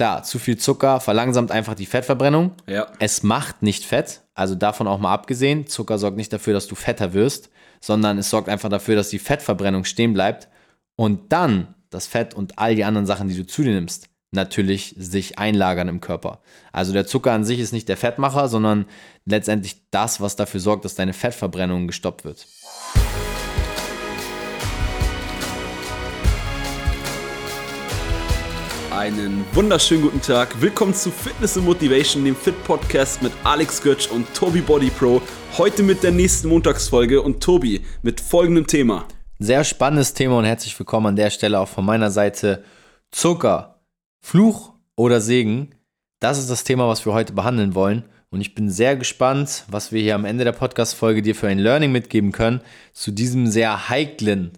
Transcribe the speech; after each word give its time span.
klar, 0.00 0.22
zu 0.22 0.38
viel 0.38 0.56
Zucker 0.56 0.98
verlangsamt 0.98 1.50
einfach 1.50 1.74
die 1.74 1.84
Fettverbrennung. 1.84 2.52
Ja. 2.66 2.86
Es 3.00 3.22
macht 3.22 3.62
nicht 3.62 3.84
Fett, 3.84 4.22
also 4.32 4.54
davon 4.54 4.86
auch 4.88 4.98
mal 4.98 5.12
abgesehen. 5.12 5.66
Zucker 5.66 5.98
sorgt 5.98 6.16
nicht 6.16 6.32
dafür, 6.32 6.54
dass 6.54 6.66
du 6.66 6.74
fetter 6.74 7.12
wirst, 7.12 7.50
sondern 7.82 8.16
es 8.16 8.30
sorgt 8.30 8.48
einfach 8.48 8.70
dafür, 8.70 8.96
dass 8.96 9.10
die 9.10 9.18
Fettverbrennung 9.18 9.84
stehen 9.84 10.14
bleibt 10.14 10.48
und 10.96 11.30
dann 11.34 11.74
das 11.90 12.06
Fett 12.06 12.32
und 12.32 12.58
all 12.58 12.74
die 12.74 12.84
anderen 12.84 13.04
Sachen, 13.04 13.28
die 13.28 13.36
du 13.36 13.44
zu 13.44 13.62
dir 13.62 13.74
nimmst, 13.74 14.08
natürlich 14.30 14.94
sich 14.96 15.38
einlagern 15.38 15.88
im 15.88 16.00
Körper. 16.00 16.40
Also 16.72 16.94
der 16.94 17.06
Zucker 17.06 17.32
an 17.32 17.44
sich 17.44 17.60
ist 17.60 17.74
nicht 17.74 17.90
der 17.90 17.98
Fettmacher, 17.98 18.48
sondern 18.48 18.86
letztendlich 19.26 19.82
das, 19.90 20.18
was 20.22 20.34
dafür 20.34 20.60
sorgt, 20.60 20.86
dass 20.86 20.94
deine 20.94 21.12
Fettverbrennung 21.12 21.86
gestoppt 21.86 22.24
wird. 22.24 22.46
Einen 29.00 29.46
wunderschönen 29.54 30.02
guten 30.02 30.20
Tag. 30.20 30.60
Willkommen 30.60 30.92
zu 30.92 31.10
Fitness 31.10 31.56
and 31.56 31.64
Motivation, 31.64 32.22
dem 32.22 32.36
Fit 32.36 32.62
Podcast 32.64 33.22
mit 33.22 33.32
Alex 33.44 33.80
Götz 33.80 34.04
und 34.04 34.26
Tobi 34.34 34.60
Body 34.60 34.90
Pro. 34.90 35.22
Heute 35.56 35.82
mit 35.82 36.02
der 36.02 36.10
nächsten 36.10 36.48
Montagsfolge 36.48 37.22
und 37.22 37.42
Tobi 37.42 37.80
mit 38.02 38.20
folgendem 38.20 38.66
Thema. 38.66 39.06
Sehr 39.38 39.64
spannendes 39.64 40.12
Thema 40.12 40.36
und 40.36 40.44
herzlich 40.44 40.78
willkommen 40.78 41.06
an 41.06 41.16
der 41.16 41.30
Stelle 41.30 41.60
auch 41.60 41.68
von 41.68 41.86
meiner 41.86 42.10
Seite. 42.10 42.62
Zucker, 43.10 43.80
Fluch 44.20 44.74
oder 44.96 45.22
Segen? 45.22 45.70
Das 46.18 46.38
ist 46.38 46.50
das 46.50 46.64
Thema, 46.64 46.86
was 46.86 47.06
wir 47.06 47.14
heute 47.14 47.32
behandeln 47.32 47.74
wollen. 47.74 48.04
Und 48.28 48.42
ich 48.42 48.54
bin 48.54 48.68
sehr 48.68 48.96
gespannt, 48.96 49.64
was 49.68 49.92
wir 49.92 50.02
hier 50.02 50.14
am 50.14 50.26
Ende 50.26 50.44
der 50.44 50.52
Podcast-Folge 50.52 51.22
dir 51.22 51.34
für 51.34 51.48
ein 51.48 51.58
Learning 51.58 51.90
mitgeben 51.90 52.32
können 52.32 52.60
zu 52.92 53.12
diesem 53.12 53.46
sehr 53.46 53.88
heiklen 53.88 54.50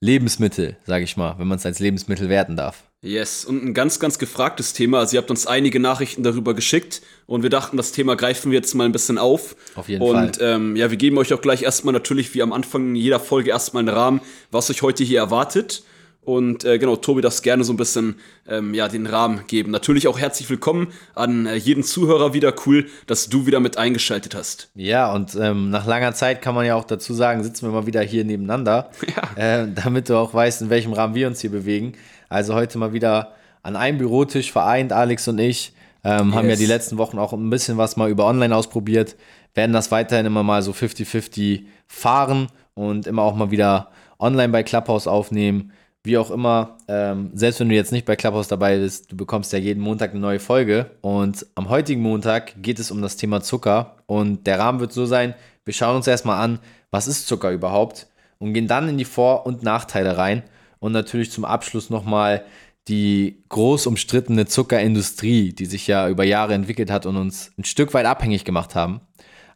Lebensmittel, 0.00 0.76
sage 0.84 1.04
ich 1.04 1.16
mal, 1.16 1.38
wenn 1.38 1.48
man 1.48 1.56
es 1.56 1.64
als 1.64 1.78
Lebensmittel 1.78 2.28
werten 2.28 2.54
darf. 2.54 2.87
Yes, 3.00 3.44
und 3.44 3.64
ein 3.64 3.74
ganz, 3.74 4.00
ganz 4.00 4.18
gefragtes 4.18 4.72
Thema. 4.72 4.98
Also 4.98 5.14
ihr 5.16 5.20
habt 5.20 5.30
uns 5.30 5.46
einige 5.46 5.78
Nachrichten 5.78 6.24
darüber 6.24 6.52
geschickt 6.52 7.00
und 7.26 7.44
wir 7.44 7.50
dachten, 7.50 7.76
das 7.76 7.92
Thema 7.92 8.16
greifen 8.16 8.50
wir 8.50 8.58
jetzt 8.58 8.74
mal 8.74 8.86
ein 8.86 8.92
bisschen 8.92 9.18
auf. 9.18 9.54
Auf 9.76 9.88
jeden 9.88 10.02
und, 10.02 10.14
Fall. 10.14 10.26
Und 10.26 10.38
ähm, 10.40 10.74
ja, 10.76 10.90
wir 10.90 10.96
geben 10.96 11.16
euch 11.18 11.32
auch 11.32 11.40
gleich 11.40 11.62
erstmal 11.62 11.94
natürlich 11.94 12.34
wie 12.34 12.42
am 12.42 12.52
Anfang 12.52 12.96
jeder 12.96 13.20
Folge 13.20 13.50
erstmal 13.50 13.82
einen 13.82 13.96
Rahmen, 13.96 14.20
was 14.50 14.68
euch 14.68 14.82
heute 14.82 15.04
hier 15.04 15.20
erwartet. 15.20 15.84
Und 16.22 16.64
äh, 16.64 16.78
genau, 16.78 16.96
Tobi 16.96 17.22
darf 17.22 17.40
gerne 17.40 17.64
so 17.64 17.72
ein 17.72 17.78
bisschen 17.78 18.16
ähm, 18.46 18.74
ja, 18.74 18.88
den 18.88 19.06
Rahmen 19.06 19.46
geben. 19.46 19.70
Natürlich 19.70 20.08
auch 20.08 20.18
herzlich 20.18 20.50
willkommen 20.50 20.88
an 21.14 21.46
äh, 21.46 21.54
jeden 21.54 21.84
Zuhörer 21.84 22.34
wieder. 22.34 22.52
Cool, 22.66 22.86
dass 23.06 23.30
du 23.30 23.46
wieder 23.46 23.60
mit 23.60 23.78
eingeschaltet 23.78 24.34
hast. 24.34 24.68
Ja, 24.74 25.10
und 25.14 25.36
ähm, 25.40 25.70
nach 25.70 25.86
langer 25.86 26.12
Zeit 26.14 26.42
kann 26.42 26.54
man 26.54 26.66
ja 26.66 26.74
auch 26.74 26.84
dazu 26.84 27.14
sagen, 27.14 27.44
sitzen 27.44 27.66
wir 27.66 27.72
mal 27.72 27.86
wieder 27.86 28.02
hier 28.02 28.24
nebeneinander, 28.24 28.90
Ja. 29.36 29.62
äh, 29.62 29.68
damit 29.72 30.10
du 30.10 30.16
auch 30.18 30.34
weißt, 30.34 30.62
in 30.62 30.68
welchem 30.68 30.92
Rahmen 30.92 31.14
wir 31.14 31.28
uns 31.28 31.40
hier 31.40 31.50
bewegen. 31.50 31.94
Also 32.28 32.54
heute 32.54 32.78
mal 32.78 32.92
wieder 32.92 33.32
an 33.62 33.76
einem 33.76 33.98
Bürotisch 33.98 34.52
vereint, 34.52 34.92
Alex 34.92 35.28
und 35.28 35.38
ich. 35.38 35.72
Ähm, 36.04 36.34
Haben 36.34 36.44
ja 36.46 36.50
Yes. 36.50 36.58
die 36.60 36.66
letzten 36.66 36.98
Wochen 36.98 37.18
auch 37.18 37.32
ein 37.32 37.50
bisschen 37.50 37.76
was 37.76 37.96
mal 37.96 38.08
über 38.08 38.26
online 38.26 38.54
ausprobiert. 38.54 39.16
Werden 39.54 39.72
das 39.72 39.90
weiterhin 39.90 40.26
immer 40.26 40.42
mal 40.42 40.62
so 40.62 40.72
50-50 40.72 41.64
fahren 41.86 42.48
und 42.74 43.06
immer 43.06 43.22
auch 43.22 43.34
mal 43.34 43.50
wieder 43.50 43.88
online 44.18 44.50
bei 44.52 44.62
Clubhouse 44.62 45.06
aufnehmen. 45.06 45.72
Wie 46.04 46.16
auch 46.16 46.30
immer, 46.30 46.76
ähm, 46.86 47.30
selbst 47.34 47.58
wenn 47.60 47.68
du 47.68 47.74
jetzt 47.74 47.90
nicht 47.92 48.06
bei 48.06 48.14
Clubhouse 48.14 48.46
dabei 48.48 48.78
bist, 48.78 49.10
du 49.10 49.16
bekommst 49.16 49.52
ja 49.52 49.58
jeden 49.58 49.80
Montag 49.82 50.12
eine 50.12 50.20
neue 50.20 50.38
Folge. 50.38 50.86
Und 51.00 51.44
am 51.56 51.68
heutigen 51.68 52.00
Montag 52.02 52.62
geht 52.62 52.78
es 52.78 52.90
um 52.90 53.02
das 53.02 53.16
Thema 53.16 53.40
Zucker. 53.42 53.96
Und 54.06 54.46
der 54.46 54.58
Rahmen 54.60 54.78
wird 54.80 54.92
so 54.92 55.04
sein, 55.06 55.34
wir 55.64 55.74
schauen 55.74 55.96
uns 55.96 56.06
erstmal 56.06 56.42
an, 56.42 56.60
was 56.90 57.08
ist 57.08 57.26
Zucker 57.26 57.50
überhaupt? 57.50 58.06
Und 58.38 58.54
gehen 58.54 58.68
dann 58.68 58.88
in 58.88 58.96
die 58.96 59.04
Vor- 59.04 59.44
und 59.44 59.64
Nachteile 59.64 60.16
rein. 60.16 60.44
Und 60.80 60.92
natürlich 60.92 61.30
zum 61.30 61.44
Abschluss 61.44 61.90
nochmal 61.90 62.44
die 62.88 63.44
groß 63.48 63.86
umstrittene 63.86 64.46
Zuckerindustrie, 64.46 65.52
die 65.52 65.66
sich 65.66 65.86
ja 65.86 66.08
über 66.08 66.24
Jahre 66.24 66.54
entwickelt 66.54 66.90
hat 66.90 67.04
und 67.06 67.16
uns 67.16 67.52
ein 67.58 67.64
Stück 67.64 67.92
weit 67.92 68.06
abhängig 68.06 68.44
gemacht 68.44 68.74
haben. 68.74 69.00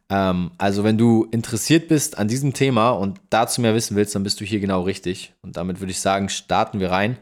Ähm, 0.09 0.51
also 0.57 0.83
wenn 0.83 0.97
du 0.97 1.27
interessiert 1.31 1.87
bist 1.87 2.17
an 2.17 2.27
diesem 2.27 2.53
Thema 2.53 2.91
und 2.91 3.19
dazu 3.29 3.61
mehr 3.61 3.73
wissen 3.73 3.95
willst, 3.95 4.13
dann 4.13 4.23
bist 4.23 4.39
du 4.39 4.45
hier 4.45 4.59
genau 4.59 4.81
richtig. 4.81 5.33
Und 5.41 5.57
damit 5.57 5.79
würde 5.79 5.91
ich 5.91 5.99
sagen, 5.99 6.29
starten 6.29 6.79
wir 6.79 6.91
rein 6.91 7.17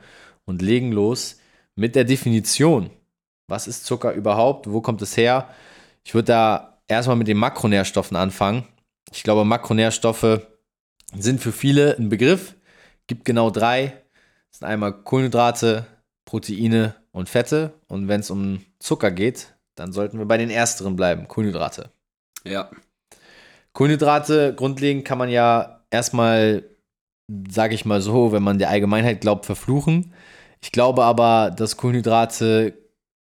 und 0.45 0.61
legen 0.61 0.91
los 0.91 1.38
mit 1.75 1.95
der 1.95 2.03
Definition. 2.03 2.90
Was 3.47 3.67
ist 3.67 3.85
Zucker 3.85 4.13
überhaupt? 4.13 4.69
Wo 4.69 4.81
kommt 4.81 5.01
es 5.01 5.16
her? 5.16 5.47
Ich 6.03 6.13
würde 6.13 6.28
da 6.28 6.79
erstmal 6.88 7.16
mit 7.16 7.28
den 7.28 7.38
Makronährstoffen 7.38 8.17
anfangen. 8.17 8.66
Ich 9.13 9.23
glaube, 9.23 9.45
Makronährstoffe 9.45 10.41
sind 11.17 11.41
für 11.41 11.51
viele 11.51 11.97
ein 11.97 12.09
Begriff. 12.09 12.56
Gibt 13.11 13.25
genau 13.25 13.49
drei. 13.49 13.88
Das 14.51 14.59
sind 14.59 14.69
einmal 14.69 15.03
Kohlenhydrate, 15.03 15.85
Proteine 16.23 16.95
und 17.11 17.27
Fette. 17.27 17.73
Und 17.89 18.07
wenn 18.07 18.22
es 18.22 18.31
um 18.31 18.63
Zucker 18.79 19.11
geht, 19.11 19.53
dann 19.75 19.91
sollten 19.91 20.17
wir 20.17 20.25
bei 20.25 20.38
den 20.38 20.49
ersteren 20.49 20.95
bleiben, 20.95 21.27
Kohlenhydrate. 21.27 21.91
Ja. 22.45 22.72
Kohlenhydrate, 23.73 24.55
grundlegend 24.55 25.03
kann 25.03 25.17
man 25.17 25.27
ja 25.27 25.83
erstmal, 25.89 26.63
sage 27.49 27.75
ich 27.75 27.83
mal 27.83 27.99
so, 27.99 28.31
wenn 28.31 28.44
man 28.44 28.59
der 28.59 28.69
Allgemeinheit 28.69 29.19
glaubt, 29.19 29.45
verfluchen. 29.45 30.13
Ich 30.61 30.72
glaube 30.72 31.03
aber, 31.03 31.51
dass 31.51 31.75
Kohlenhydrate 31.75 32.78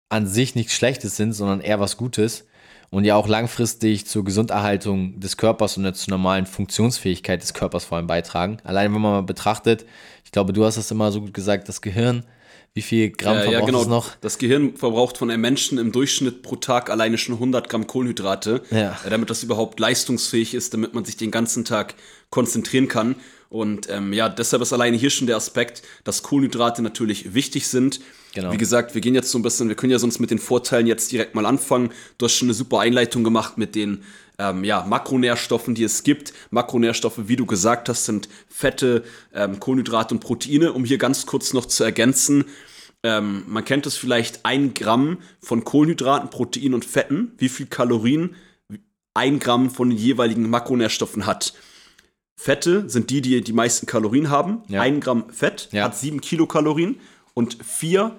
an 0.08 0.28
sich 0.28 0.54
nichts 0.54 0.74
Schlechtes 0.74 1.16
sind, 1.16 1.32
sondern 1.32 1.60
eher 1.60 1.80
was 1.80 1.96
Gutes 1.96 2.46
und 2.90 3.04
ja 3.04 3.14
auch 3.16 3.28
langfristig 3.28 4.06
zur 4.06 4.24
Gesunderhaltung 4.24 5.18
des 5.20 5.36
Körpers 5.36 5.76
und 5.76 5.94
zur 5.94 6.10
normalen 6.10 6.46
Funktionsfähigkeit 6.46 7.42
des 7.42 7.54
Körpers 7.54 7.84
vor 7.84 7.96
allem 7.98 8.06
beitragen. 8.06 8.58
Allein 8.64 8.92
wenn 8.92 9.00
man 9.00 9.12
mal 9.12 9.22
betrachtet, 9.22 9.86
ich 10.24 10.32
glaube, 10.32 10.52
du 10.52 10.64
hast 10.64 10.76
das 10.76 10.90
immer 10.90 11.12
so 11.12 11.20
gut 11.20 11.34
gesagt, 11.34 11.68
das 11.68 11.80
Gehirn, 11.80 12.24
wie 12.74 12.82
viel 12.82 13.10
Gramm 13.10 13.36
Äh, 13.36 13.44
ja, 13.44 13.50
verbraucht 13.50 13.66
genau. 13.66 13.80
es 13.82 13.88
noch? 13.88 14.16
Das 14.20 14.38
Gehirn 14.38 14.76
verbraucht 14.76 15.18
von 15.18 15.30
einem 15.30 15.40
Menschen 15.40 15.78
im 15.78 15.90
Durchschnitt 15.92 16.42
pro 16.42 16.56
Tag 16.56 16.90
alleine 16.90 17.18
schon 17.18 17.34
100 17.36 17.68
Gramm 17.68 17.86
Kohlenhydrate, 17.86 18.62
Ja. 18.70 18.98
äh, 19.04 19.10
damit 19.10 19.30
das 19.30 19.42
überhaupt 19.42 19.80
leistungsfähig 19.80 20.54
ist, 20.54 20.74
damit 20.74 20.94
man 20.94 21.04
sich 21.04 21.16
den 21.16 21.30
ganzen 21.30 21.64
Tag 21.64 21.94
konzentrieren 22.30 22.86
kann. 22.88 23.16
Und 23.50 23.90
ähm, 23.90 24.12
ja, 24.12 24.28
deshalb 24.28 24.62
ist 24.62 24.72
alleine 24.72 24.96
hier 24.96 25.10
schon 25.10 25.26
der 25.26 25.36
Aspekt, 25.36 25.82
dass 26.04 26.22
Kohlenhydrate 26.22 26.82
natürlich 26.82 27.34
wichtig 27.34 27.66
sind. 27.66 28.00
Genau. 28.32 28.52
Wie 28.52 28.56
gesagt, 28.56 28.94
wir 28.94 29.00
gehen 29.00 29.16
jetzt 29.16 29.30
so 29.30 29.38
ein 29.38 29.42
bisschen, 29.42 29.68
wir 29.68 29.74
können 29.74 29.90
ja 29.90 29.98
sonst 29.98 30.20
mit 30.20 30.30
den 30.30 30.38
Vorteilen 30.38 30.86
jetzt 30.86 31.10
direkt 31.10 31.34
mal 31.34 31.44
anfangen. 31.44 31.90
Du 32.16 32.26
hast 32.26 32.36
schon 32.36 32.46
eine 32.46 32.54
super 32.54 32.78
Einleitung 32.78 33.24
gemacht 33.24 33.58
mit 33.58 33.74
den 33.74 34.04
ähm, 34.38 34.62
ja, 34.62 34.86
Makronährstoffen, 34.86 35.74
die 35.74 35.82
es 35.82 36.04
gibt. 36.04 36.32
Makronährstoffe, 36.50 37.26
wie 37.26 37.34
du 37.34 37.44
gesagt 37.44 37.88
hast, 37.88 38.04
sind 38.04 38.28
Fette, 38.48 39.02
ähm, 39.34 39.58
Kohlenhydrate 39.58 40.14
und 40.14 40.20
Proteine. 40.20 40.72
Um 40.72 40.84
hier 40.84 40.98
ganz 40.98 41.26
kurz 41.26 41.52
noch 41.52 41.66
zu 41.66 41.82
ergänzen, 41.82 42.44
ähm, 43.02 43.42
man 43.48 43.64
kennt 43.64 43.84
es 43.84 43.96
vielleicht, 43.96 44.44
ein 44.44 44.74
Gramm 44.74 45.18
von 45.40 45.64
Kohlenhydraten, 45.64 46.30
Proteinen 46.30 46.74
und 46.74 46.84
Fetten, 46.84 47.32
wie 47.38 47.48
viel 47.48 47.66
Kalorien 47.66 48.36
ein 49.12 49.40
Gramm 49.40 49.70
von 49.70 49.90
den 49.90 49.98
jeweiligen 49.98 50.48
Makronährstoffen 50.48 51.26
hat. 51.26 51.52
Fette 52.42 52.88
sind 52.88 53.10
die, 53.10 53.20
die 53.20 53.42
die 53.42 53.52
meisten 53.52 53.86
Kalorien 53.86 54.30
haben. 54.30 54.62
Ja. 54.68 54.80
Ein 54.80 55.00
Gramm 55.00 55.24
Fett 55.30 55.68
Ja. 55.72 55.84
hat 55.84 55.96
sieben 55.96 56.20
Kilokalorien 56.22 56.96
und 57.34 57.58
vier, 57.62 58.16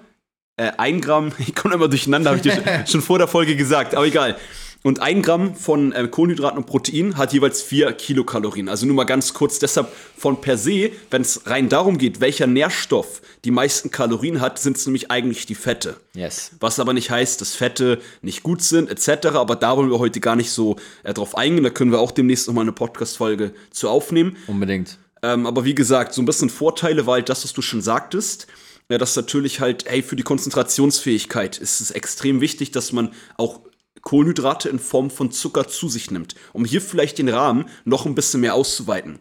äh, 0.56 0.70
ein 0.78 1.00
Gramm, 1.00 1.32
ich 1.38 1.54
komme 1.56 1.74
immer 1.74 1.88
durcheinander, 1.88 2.30
habe 2.30 2.36
ich 2.38 2.42
dir 2.42 2.52
schon- 2.64 2.86
schon 2.86 3.02
vor 3.02 3.18
der 3.18 3.26
Folge 3.28 3.56
gesagt, 3.56 3.94
aber 3.96 4.06
egal. 4.06 4.36
Und 4.82 5.00
ein 5.00 5.22
Gramm 5.22 5.54
von 5.54 5.92
äh, 5.92 6.08
Kohlenhydraten 6.08 6.58
und 6.58 6.66
Protein 6.66 7.16
hat 7.16 7.32
jeweils 7.32 7.62
vier 7.62 7.92
Kilokalorien. 7.92 8.68
Also 8.68 8.84
nur 8.86 8.96
mal 8.96 9.04
ganz 9.04 9.32
kurz, 9.32 9.60
deshalb 9.60 9.88
von 10.16 10.40
per 10.40 10.58
se, 10.58 10.90
wenn 11.10 11.22
es 11.22 11.46
rein 11.46 11.68
darum 11.68 11.98
geht, 11.98 12.20
welcher 12.20 12.48
Nährstoff 12.48 13.22
die 13.44 13.52
meisten 13.52 13.90
Kalorien 13.92 14.40
hat, 14.40 14.58
sind 14.58 14.76
es 14.76 14.86
nämlich 14.86 15.10
eigentlich 15.10 15.46
die 15.46 15.54
Fette. 15.54 15.96
Yes. 16.14 16.52
Was 16.58 16.80
aber 16.80 16.92
nicht 16.92 17.10
heißt, 17.10 17.40
dass 17.40 17.54
Fette 17.54 18.00
nicht 18.22 18.42
gut 18.42 18.62
sind, 18.62 18.90
etc. 18.90 19.28
Aber 19.28 19.54
da 19.54 19.76
wollen 19.76 19.90
wir 19.90 20.00
heute 20.00 20.18
gar 20.18 20.34
nicht 20.34 20.50
so 20.50 20.76
äh, 21.04 21.14
drauf 21.14 21.36
eingehen. 21.36 21.62
Da 21.62 21.70
können 21.70 21.92
wir 21.92 22.00
auch 22.00 22.10
demnächst 22.10 22.48
nochmal 22.48 22.62
eine 22.62 22.72
Podcast-Folge 22.72 23.52
zu 23.70 23.88
aufnehmen. 23.88 24.36
Unbedingt. 24.48 24.98
Ähm, 25.22 25.46
aber 25.46 25.64
wie 25.64 25.76
gesagt, 25.76 26.12
so 26.12 26.20
ein 26.22 26.26
bisschen 26.26 26.50
Vorteile 26.50 27.06
war 27.06 27.14
halt 27.14 27.28
das, 27.28 27.44
was 27.44 27.52
du 27.52 27.62
schon 27.62 27.82
sagtest. 27.82 28.48
Ja, 28.88 28.98
dass 28.98 29.14
natürlich 29.14 29.60
halt, 29.60 29.84
hey, 29.86 30.02
für 30.02 30.16
die 30.16 30.24
Konzentrationsfähigkeit 30.24 31.56
ist 31.56 31.80
es 31.80 31.92
extrem 31.92 32.40
wichtig, 32.40 32.72
dass 32.72 32.92
man 32.92 33.12
auch 33.36 33.60
Kohlenhydrate 34.02 34.68
in 34.68 34.78
Form 34.78 35.10
von 35.10 35.30
Zucker 35.30 35.68
zu 35.68 35.88
sich 35.88 36.10
nimmt, 36.10 36.34
um 36.52 36.64
hier 36.64 36.80
vielleicht 36.80 37.18
den 37.18 37.28
Rahmen 37.28 37.66
noch 37.84 38.06
ein 38.06 38.14
bisschen 38.14 38.40
mehr 38.40 38.54
auszuweiten. 38.54 39.18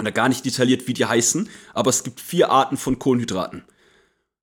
Oder 0.00 0.10
gar 0.10 0.28
nicht 0.28 0.44
detailliert, 0.44 0.88
wie 0.88 0.94
die 0.94 1.04
heißen, 1.04 1.48
aber 1.72 1.90
es 1.90 2.02
gibt 2.02 2.20
vier 2.20 2.50
Arten 2.50 2.76
von 2.76 2.98
Kohlenhydraten. 2.98 3.64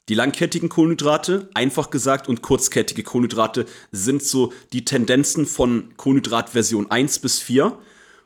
Die 0.10 0.16
langkettigen 0.16 0.70
Kohlenhydrate, 0.70 1.50
einfach 1.54 1.90
gesagt, 1.90 2.28
und 2.28 2.42
kurzkettige 2.42 3.04
Kohlenhydrate 3.04 3.66
sind 3.92 4.24
so 4.24 4.52
die 4.74 4.84
Tendenzen 4.84 5.46
von 5.46 5.96
Kohlenhydratversion 5.96 6.90
1 6.90 7.20
bis 7.20 7.40
4. 7.40 7.78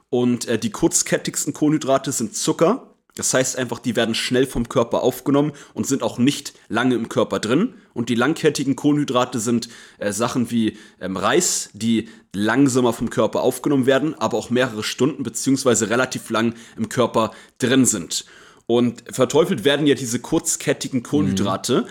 Und 0.09 0.47
äh, 0.47 0.57
die 0.57 0.71
kurzkettigsten 0.71 1.53
Kohlenhydrate 1.53 2.11
sind 2.11 2.35
Zucker. 2.35 2.94
Das 3.15 3.33
heißt 3.33 3.57
einfach, 3.57 3.79
die 3.79 3.95
werden 3.95 4.13
schnell 4.13 4.45
vom 4.45 4.67
Körper 4.67 5.01
aufgenommen 5.01 5.53
und 5.73 5.87
sind 5.87 6.03
auch 6.03 6.17
nicht 6.17 6.53
lange 6.67 6.95
im 6.95 7.07
Körper 7.07 7.39
drin. 7.39 7.75
Und 7.93 8.09
die 8.09 8.15
langkettigen 8.15 8.75
Kohlenhydrate 8.75 9.39
sind 9.39 9.69
äh, 9.99 10.11
Sachen 10.11 10.51
wie 10.51 10.77
ähm, 10.99 11.15
Reis, 11.15 11.69
die 11.73 12.09
langsamer 12.33 12.91
vom 12.91 13.09
Körper 13.09 13.41
aufgenommen 13.41 13.85
werden, 13.85 14.15
aber 14.15 14.37
auch 14.37 14.49
mehrere 14.49 14.83
Stunden 14.83 15.23
beziehungsweise 15.23 15.89
relativ 15.89 16.29
lang 16.29 16.55
im 16.75 16.89
Körper 16.89 17.31
drin 17.57 17.85
sind. 17.85 18.25
Und 18.67 19.03
verteufelt 19.09 19.63
werden 19.63 19.87
ja 19.87 19.95
diese 19.95 20.19
kurzkettigen 20.19 21.01
Kohlenhydrate. 21.01 21.87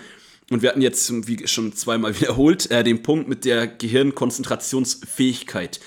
Und 0.51 0.61
wir 0.61 0.69
hatten 0.69 0.81
jetzt, 0.81 1.11
wie 1.27 1.47
schon 1.47 1.73
zweimal 1.73 2.15
wiederholt, 2.19 2.69
äh, 2.69 2.83
den 2.83 3.01
Punkt 3.01 3.27
mit 3.27 3.45
der 3.45 3.65
Gehirnkonzentrationsfähigkeit. 3.65 5.79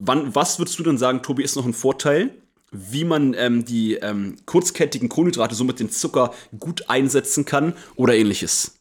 Wann, 0.00 0.34
was 0.34 0.58
würdest 0.58 0.76
du 0.78 0.82
denn 0.82 0.98
sagen, 0.98 1.22
Tobi, 1.22 1.44
ist 1.44 1.54
noch 1.54 1.66
ein 1.66 1.72
Vorteil, 1.72 2.34
wie 2.72 3.04
man 3.04 3.34
ähm, 3.34 3.64
die 3.64 3.94
ähm, 3.94 4.36
kurzkettigen 4.44 5.08
Kohlenhydrate, 5.08 5.54
somit 5.54 5.80
den 5.80 5.90
Zucker, 5.90 6.32
gut 6.58 6.88
einsetzen 6.88 7.44
kann 7.44 7.74
oder 7.94 8.14
ähnliches? 8.14 8.78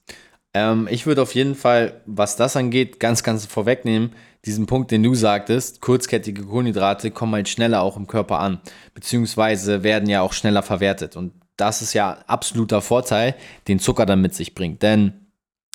Ähm, 0.54 0.88
ich 0.90 1.06
würde 1.06 1.22
auf 1.22 1.36
jeden 1.36 1.56
Fall, 1.56 2.02
was 2.06 2.36
das 2.36 2.56
angeht, 2.56 3.00
ganz, 3.00 3.24
ganz 3.24 3.46
vorwegnehmen, 3.46 4.12
diesen 4.46 4.68
Punkt, 4.68 4.92
den 4.92 5.04
du 5.04 5.16
sagtest, 5.16 5.82
kurzkettige 5.82 6.44
Kohlenhydrate 6.44 7.12
kommen 7.12 7.34
halt 7.34 7.50
schneller 7.50 7.82
auch 7.82 7.98
im 7.98 8.08
Körper 8.08 8.40
an, 8.40 8.62
beziehungsweise 8.94 9.84
werden 9.84 10.08
ja 10.08 10.22
auch 10.22 10.34
schneller 10.34 10.62
verwertet. 10.62 11.16
Und 11.16 11.34
das 11.58 11.82
ist 11.82 11.94
ja 11.94 12.20
absoluter 12.28 12.82
Vorteil, 12.82 13.36
den 13.68 13.80
Zucker 13.80 14.06
dann 14.06 14.22
mit 14.22 14.36
sich 14.36 14.54
bringt. 14.54 14.84
Denn 14.84 15.28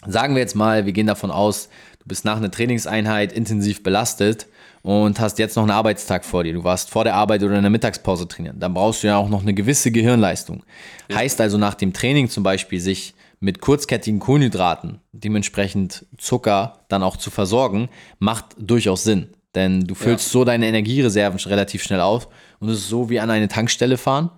sagen 0.06 0.34
wir 0.34 0.40
jetzt 0.40 0.54
mal, 0.54 0.86
wir 0.86 0.92
gehen 0.92 1.06
davon 1.06 1.30
aus, 1.30 1.68
du 1.98 2.06
bist 2.06 2.24
nach 2.24 2.36
einer 2.36 2.50
Trainingseinheit 2.50 3.32
intensiv 3.32 3.82
belastet 3.82 4.46
und 4.82 5.20
hast 5.20 5.38
jetzt 5.38 5.56
noch 5.56 5.62
einen 5.62 5.70
Arbeitstag 5.70 6.24
vor 6.24 6.44
dir. 6.44 6.52
Du 6.52 6.64
warst 6.64 6.90
vor 6.90 7.04
der 7.04 7.14
Arbeit 7.14 7.42
oder 7.42 7.56
in 7.56 7.62
der 7.62 7.70
Mittagspause 7.70 8.26
trainieren. 8.26 8.58
Dann 8.58 8.74
brauchst 8.74 9.02
du 9.02 9.08
ja 9.08 9.16
auch 9.16 9.28
noch 9.28 9.42
eine 9.42 9.54
gewisse 9.54 9.90
Gehirnleistung. 9.90 10.62
Ja. 11.08 11.16
Heißt 11.16 11.40
also 11.40 11.58
nach 11.58 11.74
dem 11.74 11.92
Training 11.92 12.28
zum 12.28 12.42
Beispiel 12.42 12.80
sich 12.80 13.14
mit 13.40 13.60
kurzkettigen 13.60 14.20
Kohlenhydraten, 14.20 15.00
dementsprechend 15.12 16.06
Zucker, 16.18 16.84
dann 16.88 17.02
auch 17.02 17.16
zu 17.16 17.30
versorgen, 17.30 17.88
macht 18.18 18.46
durchaus 18.58 19.04
Sinn. 19.04 19.28
Denn 19.54 19.86
du 19.86 19.94
füllst 19.94 20.28
ja. 20.28 20.32
so 20.32 20.44
deine 20.44 20.66
Energiereserven 20.66 21.40
relativ 21.50 21.82
schnell 21.82 22.00
auf 22.00 22.28
und 22.60 22.68
es 22.68 22.78
ist 22.78 22.88
so 22.88 23.10
wie 23.10 23.18
an 23.18 23.30
eine 23.30 23.48
Tankstelle 23.48 23.96
fahren 23.96 24.30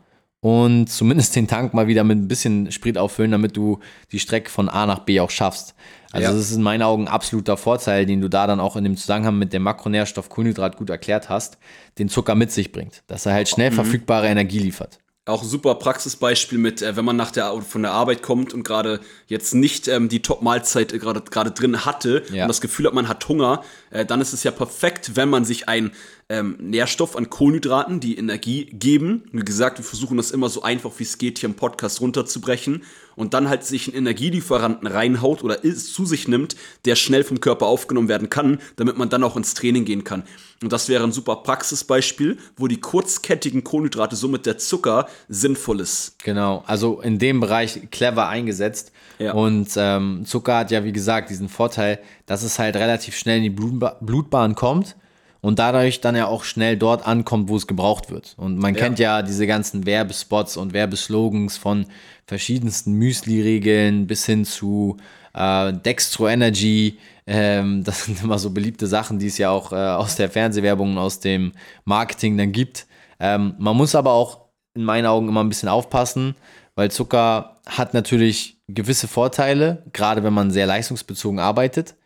und 0.43 0.89
zumindest 0.89 1.37
den 1.37 1.47
Tank 1.47 1.73
mal 1.73 1.87
wieder 1.87 2.03
mit 2.03 2.19
ein 2.19 2.27
bisschen 2.27 2.73
Sprit 2.73 2.99
auffüllen, 2.99 3.31
damit 3.31 3.57
du 3.57 3.79
die 4.11 4.19
Strecke 4.19 4.51
von 4.51 4.69
A 4.69 4.87
nach 4.87 4.99
B 4.99 5.21
auch 5.21 5.31
schaffst. 5.31 5.77
Also 6.11 6.25
ja. 6.25 6.33
das 6.33 6.41
ist 6.41 6.57
in 6.57 6.63
meinen 6.63 6.83
Augen 6.83 7.05
ein 7.05 7.09
absoluter 7.09 7.57
Vorteil, 7.57 8.07
den 8.07 8.21
du 8.21 8.29
da 8.29 8.49
dann 8.49 8.59
auch 8.59 8.75
in 8.75 8.83
dem 8.83 8.97
Zusammenhang 8.97 9.39
mit 9.39 9.53
dem 9.53 9.63
Makronährstoff 9.63 10.29
Kohlenhydrat 10.29 10.77
gut 10.77 10.91
erklärt 10.91 11.29
hast, 11.29 11.59
den 11.99 12.09
Zucker 12.09 12.35
mit 12.35 12.51
sich 12.51 12.73
bringt, 12.73 13.05
dass 13.07 13.25
er 13.25 13.35
halt 13.35 13.49
schnell 13.49 13.71
mhm. 13.71 13.77
verfügbare 13.77 14.27
Energie 14.27 14.59
liefert 14.59 14.99
auch 15.25 15.45
super 15.45 15.77
Praxisbeispiel 15.77 16.59
mit, 16.59 16.83
äh, 16.83 16.97
wenn 16.97 17.05
man 17.05 17.17
nach 17.17 17.31
der 17.31 17.53
von 17.63 17.83
der 17.83 17.93
Arbeit 17.93 18.23
kommt 18.23 18.53
und 18.53 18.65
gerade 18.65 19.01
jetzt 19.29 19.55
nicht 19.55 19.87
ähm, 19.87 20.09
die 20.09 20.21
Top-Mahlzeit 20.21 20.93
äh, 20.93 20.99
gerade 20.99 21.21
gerade 21.21 21.53
drin 21.53 21.85
hatte 21.85 22.25
ja. 22.33 22.45
und 22.45 22.49
das 22.49 22.61
Gefühl 22.61 22.87
hat, 22.87 22.95
man 22.95 23.09
hat 23.09 23.29
Hunger, 23.29 23.63
äh, 23.91 24.05
dann 24.05 24.21
ist 24.21 24.33
es 24.33 24.43
ja 24.43 24.51
perfekt, 24.51 25.13
wenn 25.15 25.29
man 25.29 25.45
sich 25.45 25.69
ein 25.69 25.93
ähm, 26.29 26.57
Nährstoff 26.61 27.17
an 27.17 27.31
Kohlenhydraten, 27.31 28.01
die 28.01 28.17
Energie 28.17 28.67
geben. 28.67 29.25
Wie 29.33 29.45
gesagt, 29.45 29.79
wir 29.79 29.85
versuchen 29.85 30.17
das 30.17 30.31
immer 30.31 30.49
so 30.49 30.63
einfach 30.63 30.93
wie 30.99 31.03
es 31.03 31.19
geht 31.19 31.39
hier 31.39 31.49
im 31.49 31.55
Podcast 31.55 32.01
runterzubrechen 32.01 32.83
und 33.17 33.35
dann 33.35 33.49
halt 33.49 33.65
sich 33.65 33.89
einen 33.89 33.99
Energielieferanten 33.99 34.89
reinhaut 34.89 35.45
oder 35.45 35.63
zu 35.63 36.07
sich 36.07 36.29
nimmt, 36.29 36.57
der 36.85 36.97
schnell 36.97 37.25
vom 37.25 37.41
Körper 37.41 37.67
aufgenommen 37.67 38.09
werden 38.09 38.31
kann, 38.31 38.61
damit 38.77 38.97
man 38.97 39.09
dann 39.09 39.25
auch 39.25 39.37
ins 39.37 39.55
Training 39.55 39.85
gehen 39.85 40.05
kann. 40.05 40.23
Und 40.63 40.73
das 40.73 40.89
wäre 40.89 41.05
ein 41.05 41.13
super 41.13 41.37
Praxisbeispiel, 41.37 42.39
wo 42.57 42.69
die 42.69 42.81
kurzkettigen 42.81 43.65
Kohlenhydrate, 43.65 44.17
somit 44.17 44.47
der 44.47 44.59
Zucker, 44.59 45.09
sinnvoll 45.29 45.81
ist. 45.81 46.23
Genau, 46.23 46.63
also 46.67 47.01
in 47.01 47.19
dem 47.19 47.41
Bereich 47.41 47.91
clever 47.91 48.29
eingesetzt. 48.29 48.93
Ja. 49.19 49.35
Und 49.35 49.71
ähm, 49.77 50.23
Zucker 50.25 50.59
hat 50.59 50.71
ja, 50.71 50.85
wie 50.85 50.93
gesagt, 50.93 51.31
diesen 51.31 51.49
Vorteil, 51.49 51.99
dass 52.27 52.43
es 52.43 52.59
halt 52.59 52.77
relativ 52.77 53.17
schnell 53.17 53.39
in 53.39 53.43
die 53.43 53.51
Blutba 53.51 53.99
Blutbahn 54.01 54.55
kommt 54.55 54.97
und 55.43 55.59
dadurch 55.59 56.01
dann 56.01 56.17
ja 56.17 56.29
auch 56.29 56.45
schnell 56.45 56.79
dort 56.79 57.07
ankommt, 57.07 57.49
wo 57.49 57.57
es 57.57 57.67
gebraucht 57.67 58.11
wird. 58.11 58.35
Und 58.39 58.59
man 58.59 58.75
ja. 58.75 58.81
kennt 58.81 58.99
ja 59.01 59.23
diese 59.23 59.47
ganzen 59.47 59.85
Werbespots 59.85 60.57
und 60.57 60.73
Werbeslogans 60.73 61.59
von 61.59 61.87
verschiedensten 62.27 62.93
Müsli-Regeln 62.93 64.07
bis 64.07 64.25
hin 64.25 64.45
zu 64.45 64.97
äh, 65.35 65.73
Dextro 65.73 66.29
Energy. 66.29 66.97
Ähm, 67.27 67.83
das 67.85 68.05
sind 68.05 68.23
immer 68.23 68.39
so 68.39 68.51
beliebte 68.51 68.87
Sachen, 68.87 69.19
die 69.19 69.27
es 69.27 69.37
ja 69.37 69.51
auch 69.51 69.73
äh, 69.73 69.77
aus 69.77 70.15
der 70.15 70.31
Fernsehwerbung 70.31 70.93
und 70.93 70.99
aus 70.99 71.19
dem 71.19 71.53
Marketing 71.85 72.39
dann 72.39 72.53
gibt. 72.53 72.87
Ähm, 73.19 73.55
man 73.59 73.77
muss 73.77 73.97
aber 73.97 74.13
auch 74.13 74.43
in 74.75 74.85
meinen 74.85 75.07
Augen 75.07 75.29
immer 75.29 75.43
ein 75.43 75.49
bisschen 75.49 75.69
aufpassen, 75.69 76.37
weil 76.77 76.93
Zucker 76.93 77.57
hat 77.67 77.95
natürlich 77.95 78.59
gewisse 78.69 79.09
Vorteile, 79.09 79.83
gerade 79.93 80.23
wenn 80.23 80.33
man 80.33 80.53
sehr 80.53 80.67
leistungsbezogen 80.67 81.41
arbeitet. 81.41 81.97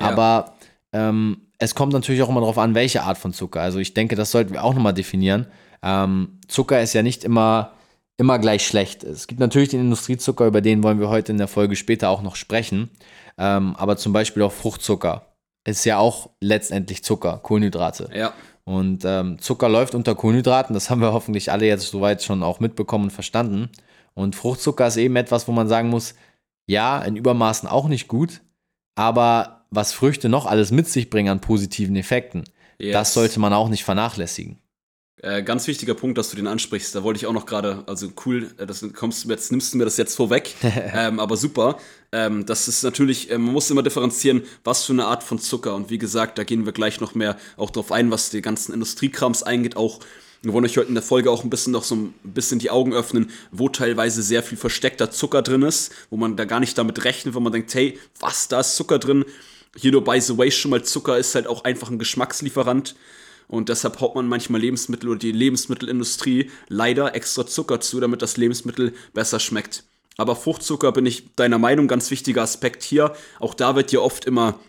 Ja. 0.00 0.10
Aber 0.10 0.53
ähm, 0.94 1.42
es 1.58 1.74
kommt 1.74 1.92
natürlich 1.92 2.22
auch 2.22 2.28
immer 2.28 2.40
darauf 2.40 2.58
an, 2.58 2.74
welche 2.74 3.02
Art 3.02 3.18
von 3.18 3.32
Zucker. 3.32 3.60
Also 3.60 3.80
ich 3.80 3.94
denke, 3.94 4.14
das 4.14 4.30
sollten 4.30 4.52
wir 4.52 4.64
auch 4.64 4.74
nochmal 4.74 4.94
definieren. 4.94 5.46
Ähm, 5.82 6.38
Zucker 6.48 6.80
ist 6.80 6.94
ja 6.94 7.02
nicht 7.02 7.24
immer, 7.24 7.72
immer 8.16 8.38
gleich 8.38 8.66
schlecht. 8.66 9.02
Es 9.02 9.26
gibt 9.26 9.40
natürlich 9.40 9.70
den 9.70 9.80
Industriezucker, 9.80 10.46
über 10.46 10.60
den 10.60 10.82
wollen 10.82 11.00
wir 11.00 11.08
heute 11.08 11.32
in 11.32 11.38
der 11.38 11.48
Folge 11.48 11.76
später 11.76 12.08
auch 12.08 12.22
noch 12.22 12.36
sprechen. 12.36 12.90
Ähm, 13.36 13.74
aber 13.76 13.96
zum 13.96 14.12
Beispiel 14.12 14.42
auch 14.42 14.52
Fruchtzucker 14.52 15.34
ist 15.64 15.84
ja 15.84 15.98
auch 15.98 16.30
letztendlich 16.40 17.02
Zucker, 17.02 17.38
Kohlenhydrate. 17.42 18.10
Ja. 18.14 18.32
Und 18.64 19.04
ähm, 19.04 19.38
Zucker 19.40 19.68
läuft 19.68 19.94
unter 19.94 20.14
Kohlenhydraten, 20.14 20.74
das 20.74 20.90
haben 20.90 21.00
wir 21.00 21.12
hoffentlich 21.12 21.50
alle 21.50 21.66
jetzt 21.66 21.88
soweit 21.88 22.22
schon 22.22 22.42
auch 22.42 22.60
mitbekommen 22.60 23.04
und 23.04 23.10
verstanden. 23.10 23.68
Und 24.14 24.36
Fruchtzucker 24.36 24.86
ist 24.86 24.96
eben 24.96 25.16
etwas, 25.16 25.48
wo 25.48 25.52
man 25.52 25.68
sagen 25.68 25.88
muss, 25.90 26.14
ja, 26.66 27.02
in 27.02 27.16
Übermaßen 27.16 27.68
auch 27.68 27.88
nicht 27.88 28.08
gut, 28.08 28.40
aber 28.94 29.63
was 29.74 29.92
Früchte 29.92 30.28
noch 30.28 30.46
alles 30.46 30.70
mit 30.70 30.88
sich 30.88 31.10
bringen 31.10 31.28
an 31.28 31.40
positiven 31.40 31.96
Effekten. 31.96 32.44
Yes. 32.78 32.92
Das 32.92 33.14
sollte 33.14 33.40
man 33.40 33.52
auch 33.52 33.68
nicht 33.68 33.84
vernachlässigen. 33.84 34.58
Äh, 35.24 35.42
ganz 35.42 35.66
wichtiger 35.66 35.94
Punkt, 35.94 36.18
dass 36.18 36.28
du 36.28 36.36
den 36.36 36.46
ansprichst. 36.46 36.94
Da 36.94 37.02
wollte 37.02 37.16
ich 37.16 37.26
auch 37.26 37.32
noch 37.32 37.46
gerade, 37.46 37.84
also 37.86 38.12
cool, 38.26 38.50
äh, 38.58 38.66
das 38.66 38.84
kommst 38.94 39.24
du 39.24 39.30
jetzt, 39.30 39.50
nimmst 39.50 39.72
du 39.72 39.78
mir 39.78 39.84
das 39.84 39.96
jetzt 39.96 40.16
vorweg, 40.16 40.54
ähm, 40.62 41.18
aber 41.18 41.38
super. 41.38 41.78
Ähm, 42.12 42.44
das 42.44 42.68
ist 42.68 42.82
natürlich, 42.82 43.30
äh, 43.30 43.38
man 43.38 43.54
muss 43.54 43.70
immer 43.70 43.82
differenzieren, 43.82 44.42
was 44.64 44.84
für 44.84 44.92
eine 44.92 45.06
Art 45.06 45.22
von 45.22 45.38
Zucker. 45.38 45.74
Und 45.76 45.88
wie 45.88 45.96
gesagt, 45.96 46.36
da 46.36 46.44
gehen 46.44 46.66
wir 46.66 46.72
gleich 46.72 47.00
noch 47.00 47.14
mehr 47.14 47.38
auch 47.56 47.70
drauf 47.70 47.90
ein, 47.90 48.10
was 48.10 48.28
die 48.28 48.42
ganzen 48.42 48.74
Industriekrams 48.74 49.42
eingeht, 49.42 49.76
auch 49.76 50.00
wir 50.44 50.52
wollen 50.52 50.66
euch 50.66 50.76
heute 50.76 50.88
in 50.88 50.94
der 50.94 51.02
Folge 51.02 51.30
auch 51.30 51.42
ein 51.42 51.48
bisschen 51.48 51.72
noch 51.72 51.84
so 51.84 51.94
ein 51.94 52.14
bisschen 52.22 52.58
die 52.58 52.70
Augen 52.70 52.92
öffnen, 52.92 53.30
wo 53.50 53.70
teilweise 53.70 54.22
sehr 54.22 54.42
viel 54.42 54.58
versteckter 54.58 55.10
Zucker 55.10 55.40
drin 55.40 55.62
ist, 55.62 55.90
wo 56.10 56.18
man 56.18 56.36
da 56.36 56.44
gar 56.44 56.60
nicht 56.60 56.76
damit 56.76 57.04
rechnet, 57.04 57.34
wo 57.34 57.40
man 57.40 57.52
denkt, 57.52 57.74
hey, 57.74 57.98
was, 58.20 58.48
da 58.48 58.60
ist 58.60 58.76
Zucker 58.76 58.98
drin. 58.98 59.24
Hier 59.76 59.92
nur 59.92 60.04
by 60.04 60.20
the 60.20 60.36
way 60.38 60.50
schon 60.50 60.70
mal 60.70 60.84
Zucker 60.84 61.18
ist 61.18 61.34
halt 61.34 61.46
auch 61.46 61.64
einfach 61.64 61.90
ein 61.90 61.98
Geschmackslieferant. 61.98 62.94
Und 63.46 63.68
deshalb 63.68 64.00
haut 64.00 64.14
man 64.14 64.26
manchmal 64.26 64.60
Lebensmittel 64.60 65.10
oder 65.10 65.18
die 65.18 65.32
Lebensmittelindustrie 65.32 66.50
leider 66.68 67.14
extra 67.14 67.46
Zucker 67.46 67.80
zu, 67.80 68.00
damit 68.00 68.22
das 68.22 68.36
Lebensmittel 68.36 68.94
besser 69.12 69.38
schmeckt. 69.38 69.84
Aber 70.16 70.36
Fruchtzucker 70.36 70.92
bin 70.92 71.06
ich 71.06 71.34
deiner 71.34 71.58
Meinung, 71.58 71.88
ganz 71.88 72.10
wichtiger 72.10 72.42
Aspekt 72.42 72.82
hier. 72.82 73.14
Auch 73.40 73.54
da 73.54 73.76
wird 73.76 73.92
ja 73.92 74.00
oft 74.00 74.24
immer 74.24 74.60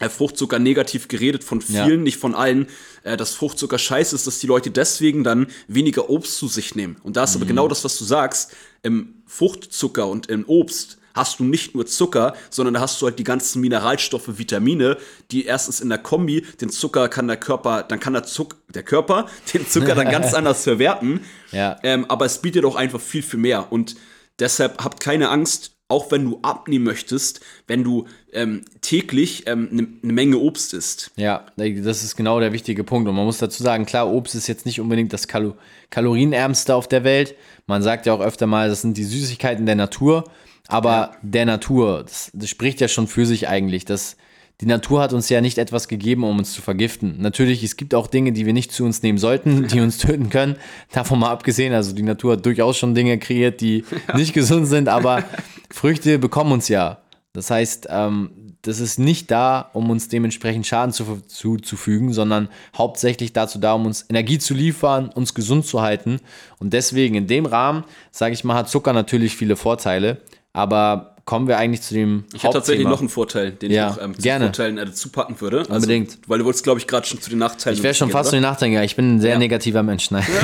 äh, 0.00 0.08
Fruchtzucker 0.08 0.58
negativ 0.58 1.08
geredet 1.08 1.44
von 1.44 1.60
vielen, 1.60 1.88
ja. 1.88 1.96
nicht 1.96 2.18
von 2.18 2.34
allen, 2.34 2.66
äh, 3.04 3.16
dass 3.16 3.34
Fruchtzucker 3.34 3.78
scheiße 3.78 4.14
ist, 4.16 4.26
dass 4.26 4.40
die 4.40 4.46
Leute 4.46 4.70
deswegen 4.70 5.22
dann 5.22 5.46
weniger 5.68 6.10
Obst 6.10 6.38
zu 6.38 6.48
sich 6.48 6.74
nehmen. 6.74 6.96
Und 7.04 7.16
da 7.16 7.24
ist 7.24 7.36
mhm. 7.36 7.42
aber 7.42 7.46
genau 7.46 7.68
das, 7.68 7.84
was 7.84 7.98
du 7.98 8.04
sagst. 8.04 8.54
Im 8.82 9.22
Fruchtzucker 9.26 10.08
und 10.08 10.28
im 10.28 10.44
Obst 10.46 10.98
hast 11.14 11.40
du 11.40 11.44
nicht 11.44 11.74
nur 11.74 11.86
Zucker, 11.86 12.34
sondern 12.50 12.74
da 12.74 12.80
hast 12.80 13.00
du 13.00 13.06
halt 13.06 13.18
die 13.18 13.24
ganzen 13.24 13.60
Mineralstoffe, 13.60 14.38
Vitamine, 14.38 14.96
die 15.30 15.44
erstens 15.44 15.80
in 15.80 15.88
der 15.88 15.98
Kombi, 15.98 16.46
den 16.60 16.70
Zucker 16.70 17.08
kann 17.08 17.28
der 17.28 17.36
Körper, 17.36 17.82
dann 17.82 18.00
kann 18.00 18.12
der, 18.12 18.24
Zuck, 18.24 18.56
der 18.68 18.82
Körper 18.82 19.26
den 19.54 19.66
Zucker 19.66 19.94
dann 19.94 20.10
ganz 20.10 20.34
anders 20.34 20.64
verwerten. 20.64 21.20
Ja. 21.52 21.78
Ähm, 21.82 22.06
aber 22.08 22.26
es 22.26 22.38
bietet 22.38 22.64
auch 22.64 22.76
einfach 22.76 23.00
viel, 23.00 23.22
viel 23.22 23.40
mehr. 23.40 23.72
Und 23.72 23.96
deshalb 24.38 24.82
habt 24.82 25.00
keine 25.00 25.28
Angst, 25.28 25.72
auch 25.90 26.12
wenn 26.12 26.24
du 26.24 26.38
abnehmen 26.42 26.84
möchtest, 26.84 27.40
wenn 27.66 27.82
du 27.82 28.06
ähm, 28.32 28.62
täglich 28.80 29.48
eine 29.48 29.62
ähm, 29.68 29.98
ne 30.02 30.12
Menge 30.12 30.38
Obst 30.38 30.72
isst. 30.72 31.10
Ja, 31.16 31.46
das 31.56 32.04
ist 32.04 32.16
genau 32.16 32.38
der 32.38 32.52
wichtige 32.52 32.84
Punkt. 32.84 33.08
Und 33.08 33.16
man 33.16 33.24
muss 33.24 33.38
dazu 33.38 33.62
sagen, 33.62 33.86
klar, 33.86 34.08
Obst 34.08 34.36
ist 34.36 34.46
jetzt 34.46 34.66
nicht 34.66 34.80
unbedingt 34.80 35.12
das 35.12 35.26
Kalo 35.26 35.56
kalorienärmste 35.90 36.76
auf 36.76 36.86
der 36.86 37.02
Welt. 37.02 37.34
Man 37.66 37.82
sagt 37.82 38.06
ja 38.06 38.12
auch 38.12 38.20
öfter 38.20 38.46
mal, 38.46 38.68
das 38.68 38.82
sind 38.82 38.96
die 38.96 39.04
Süßigkeiten 39.04 39.66
der 39.66 39.74
Natur. 39.74 40.24
Aber 40.70 40.90
ja. 40.90 41.16
der 41.22 41.46
Natur, 41.46 42.04
das, 42.04 42.30
das, 42.34 42.48
spricht 42.48 42.80
ja 42.80 42.88
schon 42.88 43.06
für 43.06 43.26
sich 43.26 43.48
eigentlich. 43.48 43.84
dass 43.84 44.16
die 44.60 44.66
Natur 44.66 45.00
hat 45.00 45.14
uns 45.14 45.30
ja 45.30 45.40
nicht 45.40 45.56
etwas 45.56 45.88
gegeben, 45.88 46.22
um 46.22 46.38
uns 46.38 46.52
zu 46.52 46.60
vergiften. 46.60 47.16
Natürlich, 47.18 47.64
es 47.64 47.76
gibt 47.76 47.94
auch 47.94 48.06
Dinge, 48.06 48.32
die 48.32 48.44
wir 48.44 48.52
nicht 48.52 48.72
zu 48.72 48.84
uns 48.84 49.02
nehmen 49.02 49.16
sollten, 49.16 49.68
die 49.68 49.80
uns 49.80 49.96
töten 49.96 50.28
können. 50.28 50.56
Davon 50.92 51.18
mal 51.18 51.30
abgesehen, 51.30 51.72
also 51.72 51.94
die 51.94 52.02
Natur 52.02 52.32
hat 52.32 52.44
durchaus 52.44 52.76
schon 52.76 52.94
Dinge 52.94 53.18
kreiert, 53.18 53.62
die 53.62 53.84
ja. 54.08 54.16
nicht 54.16 54.34
gesund 54.34 54.66
sind, 54.66 54.88
aber 54.88 55.24
Früchte 55.70 56.18
bekommen 56.18 56.52
uns 56.52 56.68
ja. 56.68 56.98
Das 57.32 57.50
heißt, 57.50 57.88
ähm, 57.90 58.30
das 58.62 58.80
ist 58.80 58.98
nicht 58.98 59.30
da, 59.30 59.70
um 59.72 59.88
uns 59.88 60.08
dementsprechend 60.08 60.66
Schaden 60.66 60.92
zu, 60.92 61.22
zuzufügen, 61.26 62.12
sondern 62.12 62.48
hauptsächlich 62.76 63.32
dazu 63.32 63.58
da, 63.58 63.72
um 63.72 63.86
uns 63.86 64.04
Energie 64.10 64.38
zu 64.38 64.52
liefern, 64.52 65.08
uns 65.08 65.32
gesund 65.32 65.64
zu 65.64 65.80
halten. 65.80 66.20
Und 66.58 66.74
deswegen 66.74 67.14
in 67.14 67.26
dem 67.26 67.46
Rahmen, 67.46 67.84
sage 68.10 68.34
ich 68.34 68.44
mal, 68.44 68.56
hat 68.56 68.68
Zucker 68.68 68.92
natürlich 68.92 69.36
viele 69.36 69.56
Vorteile. 69.56 70.20
Aber 70.52 71.16
kommen 71.24 71.46
wir 71.46 71.58
eigentlich 71.58 71.82
zu 71.82 71.94
dem 71.94 72.24
Ich 72.34 72.42
habe 72.42 72.54
tatsächlich 72.54 72.86
noch 72.88 72.98
einen 72.98 73.08
Vorteil, 73.08 73.52
den 73.52 73.70
Ja, 73.70 73.90
ich 73.90 73.96
noch 73.96 74.02
ähm, 74.02 74.14
zu 74.16 74.22
gerne. 74.22 74.44
Vorteilen 74.46 74.78
äh, 74.78 74.86
dazu 74.86 75.10
packen 75.10 75.40
würde. 75.40 75.60
Also, 75.60 75.74
Unbedingt. 75.74 76.18
Weil 76.26 76.40
du 76.40 76.44
wolltest, 76.44 76.64
glaube 76.64 76.80
ich, 76.80 76.88
gerade 76.88 77.06
schon 77.06 77.20
zu 77.20 77.30
den 77.30 77.38
Nachteilen. 77.38 77.76
Ich 77.78 77.84
wäre 77.84 77.94
schon 77.94 78.10
fast 78.10 78.30
zu 78.30 78.36
den 78.36 78.42
Nachdenker. 78.42 78.82
Ich 78.82 78.96
bin 78.96 79.16
ein 79.16 79.20
sehr 79.20 79.32
Ja. 79.34 79.38
negativer 79.38 79.82
Mensch. 79.82 80.10
Nein. 80.10 80.26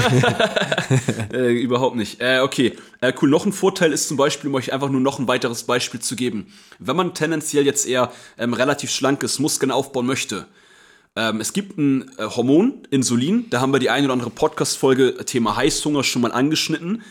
Äh, 1.32 1.52
überhaupt 1.52 1.96
nicht. 1.96 2.20
Äh, 2.20 2.38
okay, 2.40 2.74
äh, 3.00 3.12
cool. 3.20 3.28
Noch 3.28 3.44
ein 3.44 3.52
Vorteil 3.52 3.92
ist 3.92 4.06
zum 4.06 4.16
Beispiel, 4.16 4.48
um 4.48 4.54
euch 4.54 4.72
einfach 4.72 4.88
nur 4.88 5.00
noch 5.00 5.18
ein 5.18 5.26
weiteres 5.26 5.64
Beispiel 5.64 5.98
zu 5.98 6.14
geben. 6.14 6.46
Wenn 6.78 6.94
man 6.94 7.12
tendenziell 7.14 7.66
jetzt 7.66 7.86
eher 7.88 8.12
ähm, 8.38 8.54
relativ 8.54 8.90
schlankes 8.92 9.40
Muskeln 9.40 9.72
aufbauen 9.72 10.06
möchte, 10.06 10.46
ähm, 11.16 11.40
es 11.40 11.52
gibt 11.52 11.76
ein 11.76 12.10
äh, 12.18 12.24
Hormon, 12.24 12.74
Insulin, 12.90 13.46
da 13.50 13.60
haben 13.60 13.72
wir 13.72 13.80
die 13.80 13.90
eine 13.90 14.04
oder 14.06 14.12
andere 14.12 14.30
Podcast-Folge 14.30 15.16
äh, 15.18 15.24
Thema 15.24 15.56
Heißhunger 15.56 16.04
schon 16.04 16.22
mal 16.22 16.30
angeschnitten. 16.30 17.02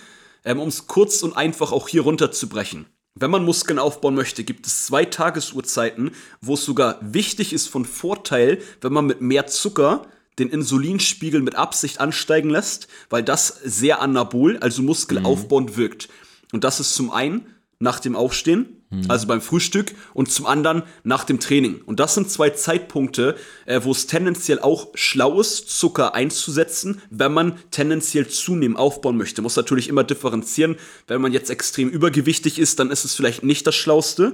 Ähm, 0.46 0.60
um 0.60 0.70
es 0.70 0.88
kurz 0.88 1.24
und 1.24 1.36
einfach 1.36 1.72
auch 1.72 1.88
hier 1.88 2.04
runterzubrechen. 2.04 2.86
Wenn 3.16 3.32
man 3.32 3.46
Muskeln 3.46 3.80
aufbauen 3.80 4.14
möchte, 4.14 4.44
gibt 4.44 4.68
es 4.68 4.86
zwei 4.86 5.06
Tagesuhrzeiten, 5.06 6.12
wo 6.42 6.56
es 6.56 6.66
sogar 6.66 7.00
wichtig 7.02 7.54
ist 7.54 7.68
von 7.68 7.86
Vorteil, 7.86 8.60
wenn 8.82 8.94
man 8.94 9.06
mit 9.06 9.22
mehr 9.22 9.48
Zucker 9.48 10.08
den 10.38 10.50
Insulinspiegel 10.50 11.42
mit 11.42 11.56
Absicht 11.56 12.02
ansteigen 12.02 12.50
lässt, 12.50 12.88
weil 13.10 13.24
das 13.24 13.48
sehr 13.64 14.02
anabol, 14.02 14.58
also 14.58 14.82
muskelaufbauend 14.84 15.78
wirkt. 15.78 16.10
Und 16.52 16.64
das 16.64 16.80
ist 16.82 16.94
zum 16.94 17.10
einen 17.10 17.55
nach 17.80 18.00
dem 18.00 18.16
Aufstehen, 18.16 18.82
also 19.10 19.28
beim 19.28 19.42
Frühstück, 19.42 19.94
und 20.14 20.32
zum 20.32 20.46
anderen 20.46 20.84
nach 21.04 21.26
dem 21.26 21.40
Training. 21.40 21.82
Und 21.86 22.00
das 22.00 22.16
sind 22.16 22.30
zwei 22.30 22.52
Zeitpunkte, 22.52 23.36
äh, 23.66 23.82
wo 23.84 23.92
es 23.92 24.08
tendenziell 24.08 24.60
auch 24.60 24.88
schlau 24.94 25.42
ist, 25.42 25.70
Zucker 25.70 26.16
einzusetzen, 26.16 27.02
wenn 27.10 27.34
man 27.34 27.58
tendenziell 27.72 28.28
zunehmen 28.28 28.78
aufbauen 28.78 29.18
möchte. 29.18 29.42
Muss 29.42 29.58
natürlich 29.58 29.90
immer 29.90 30.06
differenzieren. 30.06 30.78
Wenn 31.08 31.22
man 31.22 31.34
jetzt 31.34 31.50
extrem 31.50 31.90
übergewichtig 31.90 32.58
ist, 32.58 32.80
dann 32.80 32.90
ist 32.90 33.04
es 33.04 33.16
vielleicht 33.16 33.44
nicht 33.44 33.68
das 33.68 33.76
Schlauste. 33.76 34.34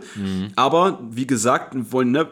Aber 0.55 0.99
wie 1.09 1.25
gesagt, 1.25 1.73
wir 1.73 1.91
wollen 1.91 2.11
ne, 2.11 2.27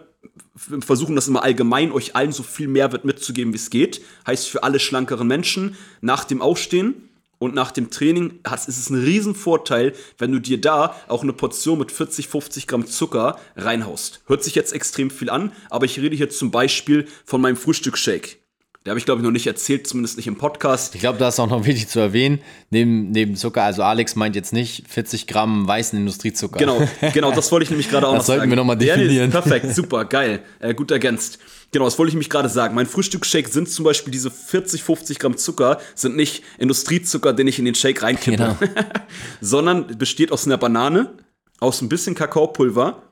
versuchen 0.56 1.16
das 1.16 1.28
immer 1.28 1.44
allgemein, 1.44 1.92
euch 1.92 2.16
allen 2.16 2.32
so 2.32 2.44
viel 2.44 2.68
Mehrwert 2.68 3.06
mitzugeben, 3.06 3.54
wie 3.54 3.58
es 3.58 3.70
geht. 3.70 4.02
Heißt 4.28 4.48
für 4.48 4.64
alle 4.64 4.80
schlankeren 4.80 5.28
Menschen, 5.28 5.76
nach 6.02 6.26
dem 6.26 6.42
Aufstehen 6.42 7.09
und 7.40 7.56
nach 7.56 7.72
dem 7.72 7.90
Training 7.90 8.40
hat, 8.46 8.68
ist 8.68 8.78
es 8.78 8.90
ein 8.90 9.02
Riesenvorteil, 9.02 9.94
wenn 10.18 10.32
du 10.32 10.40
dir 10.40 10.60
da 10.62 10.96
auch 11.08 11.24
eine 11.24 11.34
Portion 11.34 11.80
mit 11.80 11.92
40, 11.92 12.28
50 12.28 12.68
Gramm 12.68 12.86
Zucker 12.86 13.40
reinhaust. 13.56 14.22
Hört 14.28 14.44
sich 14.44 14.56
jetzt 14.56 14.74
extrem 14.74 15.10
viel 15.10 15.30
an, 15.30 15.52
aber 15.70 15.86
ich 15.86 16.00
rede 16.00 16.16
hier 16.16 16.30
zum 16.30 16.52
Beispiel 16.52 17.08
von 17.26 17.42
meinem 17.42 17.56
Frühstücksshake. 17.56 18.38
Der 18.86 18.92
habe 18.92 19.00
ich, 19.00 19.06
glaube 19.06 19.20
ich, 19.20 19.26
noch 19.26 19.32
nicht 19.32 19.46
erzählt, 19.46 19.88
zumindest 19.88 20.16
nicht 20.16 20.28
im 20.28 20.38
Podcast. 20.38 20.96
Ich 20.96 21.02
glaube, 21.02 21.20
da 21.20 21.28
ist 21.28 21.40
auch 21.40 21.50
noch 21.50 21.66
wichtig 21.66 21.90
zu 21.90 22.00
erwähnen, 22.00 22.40
neben, 22.70 23.12
neben 23.12 23.36
Zucker, 23.36 23.64
also 23.64 23.84
Alex 23.84 24.16
meint 24.16 24.38
jetzt 24.38 24.54
nicht 24.54 24.86
40 24.88 25.28
Gramm 25.28 25.68
weißen 25.68 26.00
Industriezucker. 26.00 26.58
Genau, 26.60 26.82
genau, 27.14 27.32
das 27.34 27.52
wollte 27.52 27.66
ich 27.66 27.70
nämlich 27.72 27.90
gerade 27.90 28.08
auch 28.08 28.14
Das 28.14 28.22
noch 28.24 28.26
sollten 28.28 28.40
sagen. 28.42 28.52
wir 28.52 28.56
noch 28.56 28.64
mal 28.64 28.82
Ja, 28.82 28.96
nee, 28.96 29.04
definieren. 29.04 29.32
perfekt, 29.32 29.68
super, 29.76 30.06
geil, 30.06 30.42
äh, 30.60 30.74
gut 30.74 30.92
ergänzt. 30.92 31.40
Genau, 31.72 31.86
das 31.86 32.00
wollte 32.00 32.10
ich 32.10 32.16
nämlich 32.16 32.30
gerade 32.30 32.50
sagen. 32.50 32.74
Mein 32.76 32.88
Frühstücksshake 32.88 33.48
sind 33.50 33.70
zum 33.70 33.86
Beispiel 33.86 34.12
diese 34.12 34.32
40, 34.32 34.84
50 34.84 35.20
Gramm 35.20 35.38
Zucker, 35.38 35.80
sind 35.96 36.16
nicht 36.16 36.44
Industriezucker, 36.58 37.34
den 37.34 37.48
ich 37.48 37.60
in 37.60 37.66
den 37.66 37.76
Shake 37.76 38.02
reinkippe, 38.02 38.38
Genau. 38.38 38.58
sondern 39.42 39.98
besteht 39.98 40.32
aus 40.32 40.46
einer 40.46 40.58
Banane, 40.58 41.14
aus 41.60 41.82
ein 41.82 41.90
bisschen 41.90 42.16
Kakaopulver 42.16 43.04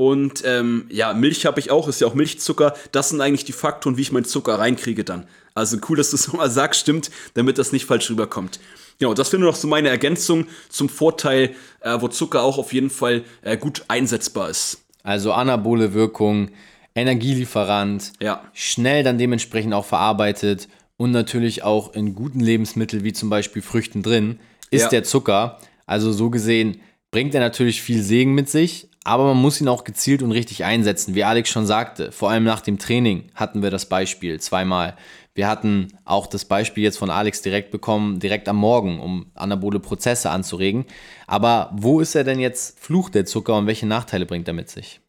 und 0.00 0.42
ähm, 0.46 0.86
ja, 0.88 1.12
Milch 1.12 1.44
habe 1.44 1.60
ich 1.60 1.70
auch, 1.70 1.86
ist 1.86 2.00
ja 2.00 2.06
auch 2.06 2.14
Milchzucker. 2.14 2.72
Das 2.90 3.10
sind 3.10 3.20
eigentlich 3.20 3.44
die 3.44 3.52
Faktoren, 3.52 3.98
wie 3.98 4.00
ich 4.00 4.12
meinen 4.12 4.24
Zucker 4.24 4.58
reinkriege 4.58 5.04
dann. 5.04 5.26
Also 5.54 5.76
cool, 5.90 5.98
dass 5.98 6.08
du 6.08 6.16
es 6.16 6.26
nochmal 6.32 6.50
sagst, 6.50 6.80
stimmt, 6.80 7.10
damit 7.34 7.58
das 7.58 7.70
nicht 7.70 7.84
falsch 7.84 8.08
rüberkommt. 8.08 8.60
Genau, 8.98 9.12
das 9.12 9.30
wäre 9.30 9.40
nur 9.42 9.50
noch 9.50 9.58
so 9.58 9.68
meine 9.68 9.90
Ergänzung 9.90 10.46
zum 10.70 10.88
Vorteil, 10.88 11.54
äh, 11.80 12.00
wo 12.00 12.08
Zucker 12.08 12.42
auch 12.42 12.56
auf 12.56 12.72
jeden 12.72 12.88
Fall 12.88 13.24
äh, 13.42 13.58
gut 13.58 13.84
einsetzbar 13.88 14.48
ist. 14.48 14.78
Also 15.02 15.34
anabole 15.34 15.92
Wirkung, 15.92 16.50
Energielieferant, 16.94 18.12
Ja. 18.20 18.42
schnell 18.52 19.02
dann 19.02 19.18
dementsprechend 19.18 19.74
auch 19.74 19.84
verarbeitet 19.84 20.68
und 20.96 21.10
natürlich 21.12 21.62
auch 21.62 21.94
in 21.94 22.14
guten 22.14 22.40
Lebensmitteln 22.40 23.04
wie 23.04 23.12
zum 23.12 23.30
Beispiel 23.30 23.62
Früchten 23.62 24.02
drin 24.02 24.38
ist 24.70 24.82
Ja. 24.84 24.88
der 24.88 25.04
Zucker. 25.04 25.58
Also 25.86 26.12
so 26.12 26.30
gesehen 26.30 26.80
bringt 27.10 27.34
er 27.34 27.40
natürlich 27.40 27.82
viel 27.82 28.02
Segen 28.02 28.34
mit 28.34 28.48
sich, 28.48 28.88
aber 29.02 29.24
man 29.24 29.38
muss 29.42 29.60
ihn 29.60 29.68
auch 29.68 29.84
gezielt 29.84 30.22
und 30.22 30.30
richtig 30.32 30.64
einsetzen. 30.64 31.14
Wie 31.14 31.24
Alex 31.24 31.48
schon 31.50 31.66
sagte, 31.66 32.12
vor 32.12 32.30
allem 32.30 32.44
nach 32.44 32.60
dem 32.60 32.78
Training 32.78 33.30
hatten 33.34 33.62
wir 33.62 33.70
das 33.70 33.86
Beispiel 33.86 34.38
zweimal. 34.40 34.96
Wir 35.34 35.48
hatten 35.48 35.88
auch 36.04 36.26
das 36.26 36.44
Beispiel 36.44 36.84
jetzt 36.84 36.98
von 36.98 37.08
Alex 37.10 37.40
direkt 37.40 37.70
bekommen, 37.70 38.18
direkt 38.20 38.48
am 38.48 38.56
Morgen, 38.56 39.00
um 39.00 39.26
anabole 39.34 39.80
Prozesse 39.80 40.30
anzuregen. 40.30 40.84
Aber 41.26 41.70
wo 41.74 42.00
ist 42.00 42.14
er 42.14 42.24
denn 42.24 42.40
jetzt 42.40 42.78
Fluch 42.78 43.08
der 43.10 43.24
Zucker 43.24 43.56
und 43.56 43.66
welche 43.66 43.86
Nachteile 43.86 44.26
bringt 44.26 44.46
er 44.48 44.54
mit 44.54 44.68
sich? 44.68 45.00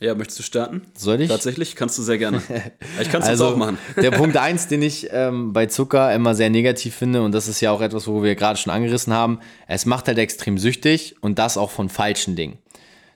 Ja, 0.00 0.14
möchtest 0.14 0.38
du 0.38 0.42
starten? 0.42 0.82
Soll 0.96 1.22
ich? 1.22 1.28
Tatsächlich? 1.28 1.74
Kannst 1.74 1.96
du 1.98 2.02
sehr 2.02 2.18
gerne. 2.18 2.42
Ich 3.00 3.10
kann 3.10 3.22
es 3.22 3.28
Also, 3.28 3.48
auch 3.48 3.56
machen. 3.56 3.78
der 3.96 4.10
Punkt 4.10 4.36
eins, 4.36 4.68
den 4.68 4.82
ich 4.82 5.08
ähm, 5.10 5.52
bei 5.52 5.66
Zucker 5.66 6.14
immer 6.14 6.34
sehr 6.34 6.50
negativ 6.50 6.94
finde, 6.94 7.22
und 7.22 7.32
das 7.32 7.48
ist 7.48 7.60
ja 7.60 7.70
auch 7.70 7.80
etwas, 7.80 8.06
wo 8.06 8.22
wir 8.22 8.34
gerade 8.34 8.58
schon 8.58 8.72
angerissen 8.72 9.12
haben, 9.12 9.40
es 9.66 9.86
macht 9.86 10.08
halt 10.08 10.18
extrem 10.18 10.58
süchtig 10.58 11.16
und 11.22 11.38
das 11.38 11.56
auch 11.56 11.70
von 11.70 11.88
falschen 11.88 12.36
Dingen. 12.36 12.58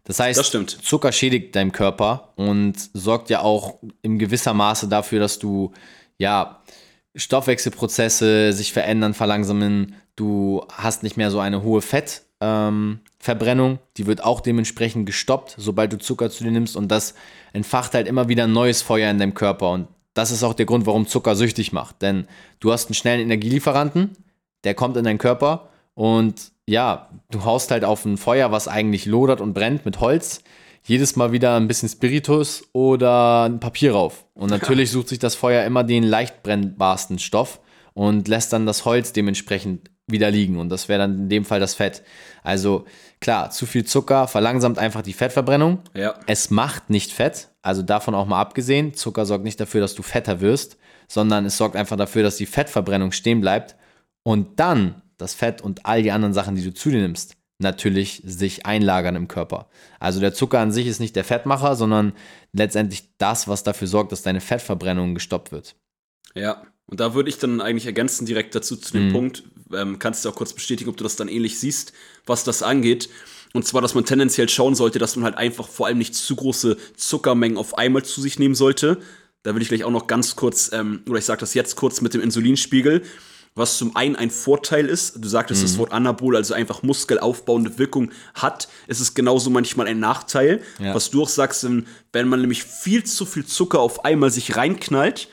Das 0.04 0.18
heißt, 0.18 0.38
Das. 0.54 0.78
Zucker 0.82 1.12
schädigt 1.12 1.54
deinem 1.54 1.72
Körper 1.72 2.32
und 2.36 2.74
sorgt 2.94 3.30
ja 3.30 3.42
auch 3.42 3.78
in 4.02 4.18
gewisser 4.18 4.54
Maße 4.54 4.88
dafür, 4.88 5.20
dass 5.20 5.38
du 5.38 5.72
ja 6.18 6.62
Stoffwechselprozesse 7.14 8.52
sich 8.52 8.72
verändern, 8.72 9.14
verlangsamen. 9.14 9.94
Du 10.16 10.64
hast 10.72 11.02
nicht 11.02 11.16
mehr 11.16 11.30
so 11.30 11.40
eine 11.40 11.62
hohe 11.62 11.82
Fettverbrennung. 11.82 12.29
Ähm, 12.40 13.00
Verbrennung. 13.18 13.78
die 13.98 14.06
wird 14.06 14.24
auch 14.24 14.40
dementsprechend 14.40 15.04
gestoppt, 15.04 15.54
sobald 15.58 15.92
du 15.92 15.98
Zucker 15.98 16.30
zu 16.30 16.42
dir 16.42 16.50
nimmst. 16.50 16.74
Und 16.74 16.88
das 16.88 17.14
entfacht 17.52 17.94
halt 17.94 18.08
immer 18.08 18.28
wieder 18.28 18.44
ein 18.44 18.52
neues 18.52 18.80
Feuer 18.80 19.10
in 19.10 19.18
deinem 19.18 19.34
Körper. 19.34 19.70
Und 19.70 19.88
das 20.14 20.30
ist 20.30 20.42
auch 20.42 20.54
der 20.54 20.66
Grund, 20.66 20.86
warum 20.86 21.06
Zucker 21.06 21.36
süchtig 21.36 21.72
macht. 21.72 22.00
Denn 22.00 22.26
du 22.60 22.72
hast 22.72 22.86
einen 22.86 22.94
schnellen 22.94 23.20
Energielieferanten, 23.20 24.16
der 24.64 24.74
kommt 24.74 24.96
in 24.96 25.04
deinen 25.04 25.18
Körper 25.18 25.68
und 25.94 26.52
ja, 26.66 27.10
du 27.30 27.44
haust 27.44 27.70
halt 27.70 27.84
auf 27.84 28.04
ein 28.04 28.16
Feuer, 28.16 28.52
was 28.52 28.68
eigentlich 28.68 29.06
lodert 29.06 29.40
und 29.40 29.54
brennt 29.54 29.84
mit 29.84 30.00
Holz, 30.00 30.42
jedes 30.84 31.16
Mal 31.16 31.32
wieder 31.32 31.56
ein 31.56 31.68
bisschen 31.68 31.88
Spiritus 31.88 32.64
oder 32.72 33.44
ein 33.44 33.60
Papier 33.60 33.92
rauf. 33.92 34.24
Und 34.34 34.50
natürlich 34.50 34.90
sucht 34.90 35.08
sich 35.08 35.18
das 35.18 35.34
Feuer 35.34 35.64
immer 35.64 35.84
den 35.84 36.04
leicht 36.04 36.42
brennbarsten 36.42 37.18
Stoff 37.18 37.60
und 37.92 38.28
lässt 38.28 38.52
dann 38.52 38.66
das 38.66 38.84
Holz 38.84 39.12
dementsprechend 39.12 39.90
wieder 40.10 40.30
liegen. 40.30 40.58
Und 40.58 40.68
das 40.68 40.88
wäre 40.88 41.00
dann 41.00 41.18
in 41.18 41.28
dem 41.28 41.44
Fall 41.44 41.60
das 41.60 41.74
Fett. 41.74 42.02
Also 42.42 42.86
klar, 43.20 43.50
zu 43.50 43.66
viel 43.66 43.84
Zucker 43.84 44.28
verlangsamt 44.28 44.78
einfach 44.78 45.02
die 45.02 45.12
Fettverbrennung. 45.12 45.80
Ja. 45.94 46.14
Es 46.26 46.50
macht 46.50 46.90
nicht 46.90 47.12
Fett, 47.12 47.48
also 47.62 47.82
davon 47.82 48.14
auch 48.14 48.26
mal 48.26 48.40
abgesehen. 48.40 48.94
Zucker 48.94 49.26
sorgt 49.26 49.44
nicht 49.44 49.60
dafür, 49.60 49.80
dass 49.80 49.94
du 49.94 50.02
fetter 50.02 50.40
wirst, 50.40 50.76
sondern 51.08 51.44
es 51.44 51.56
sorgt 51.56 51.76
einfach 51.76 51.96
dafür, 51.96 52.22
dass 52.22 52.36
die 52.36 52.46
Fettverbrennung 52.46 53.12
stehen 53.12 53.40
bleibt 53.40 53.76
und 54.22 54.60
dann 54.60 55.02
das 55.18 55.34
Fett 55.34 55.60
und 55.60 55.86
all 55.86 56.02
die 56.02 56.12
anderen 56.12 56.34
Sachen, 56.34 56.54
die 56.54 56.64
du 56.64 56.72
zu 56.72 56.90
dir 56.90 57.00
nimmst, 57.00 57.36
natürlich 57.58 58.22
sich 58.24 58.64
einlagern 58.64 59.16
im 59.16 59.28
Körper. 59.28 59.68
Also 59.98 60.20
der 60.20 60.32
Zucker 60.32 60.60
an 60.60 60.72
sich 60.72 60.86
ist 60.86 61.00
nicht 61.00 61.14
der 61.14 61.24
Fettmacher, 61.24 61.76
sondern 61.76 62.14
letztendlich 62.52 63.16
das, 63.18 63.48
was 63.48 63.62
dafür 63.62 63.86
sorgt, 63.86 64.12
dass 64.12 64.22
deine 64.22 64.40
Fettverbrennung 64.40 65.14
gestoppt 65.14 65.52
wird. 65.52 65.76
Ja, 66.34 66.62
und 66.86 67.00
da 67.00 67.14
würde 67.14 67.28
ich 67.28 67.38
dann 67.38 67.60
eigentlich 67.60 67.86
ergänzen 67.86 68.26
direkt 68.26 68.54
dazu 68.54 68.76
zu 68.76 68.92
dem 68.92 69.12
Punkt, 69.12 69.44
ähm, 69.74 69.98
kannst 69.98 70.24
du 70.24 70.28
auch 70.28 70.34
kurz 70.34 70.52
bestätigen, 70.52 70.90
ob 70.90 70.96
du 70.96 71.04
das 71.04 71.16
dann 71.16 71.28
ähnlich 71.28 71.58
siehst, 71.58 71.92
was 72.26 72.44
das 72.44 72.62
angeht. 72.62 73.08
Und 73.52 73.66
zwar, 73.66 73.82
dass 73.82 73.94
man 73.94 74.04
tendenziell 74.04 74.48
schauen 74.48 74.74
sollte, 74.74 74.98
dass 74.98 75.16
man 75.16 75.24
halt 75.24 75.36
einfach 75.36 75.66
vor 75.68 75.86
allem 75.86 75.98
nicht 75.98 76.14
zu 76.14 76.36
große 76.36 76.76
Zuckermengen 76.96 77.58
auf 77.58 77.76
einmal 77.76 78.04
zu 78.04 78.20
sich 78.20 78.38
nehmen 78.38 78.54
sollte. 78.54 78.98
Da 79.42 79.54
will 79.54 79.62
ich 79.62 79.68
gleich 79.68 79.84
auch 79.84 79.90
noch 79.90 80.06
ganz 80.06 80.36
kurz, 80.36 80.70
ähm, 80.72 81.02
oder 81.08 81.18
ich 81.18 81.24
sage 81.24 81.40
das 81.40 81.54
jetzt 81.54 81.76
kurz 81.76 82.00
mit 82.00 82.14
dem 82.14 82.20
Insulinspiegel, 82.20 83.02
was 83.56 83.78
zum 83.78 83.96
einen 83.96 84.14
ein 84.14 84.30
Vorteil 84.30 84.86
ist. 84.86 85.16
Du 85.16 85.28
sagtest 85.28 85.64
das 85.64 85.76
Wort 85.78 85.92
Anabol, 85.92 86.36
also 86.36 86.54
einfach 86.54 86.84
muskelaufbauende 86.84 87.78
Wirkung 87.78 88.12
hat. 88.34 88.68
Es 88.86 89.00
ist 89.00 89.14
genauso 89.14 89.50
manchmal 89.50 89.88
ein 89.88 89.98
Nachteil. 89.98 90.62
Ja. 90.78 90.94
Was 90.94 91.10
du 91.10 91.22
auch 91.22 91.28
sagst, 91.28 91.66
wenn 92.12 92.28
man 92.28 92.40
nämlich 92.40 92.62
viel 92.62 93.02
zu 93.02 93.26
viel 93.26 93.44
Zucker 93.44 93.80
auf 93.80 94.04
einmal 94.04 94.30
sich 94.30 94.56
reinknallt, 94.56 95.28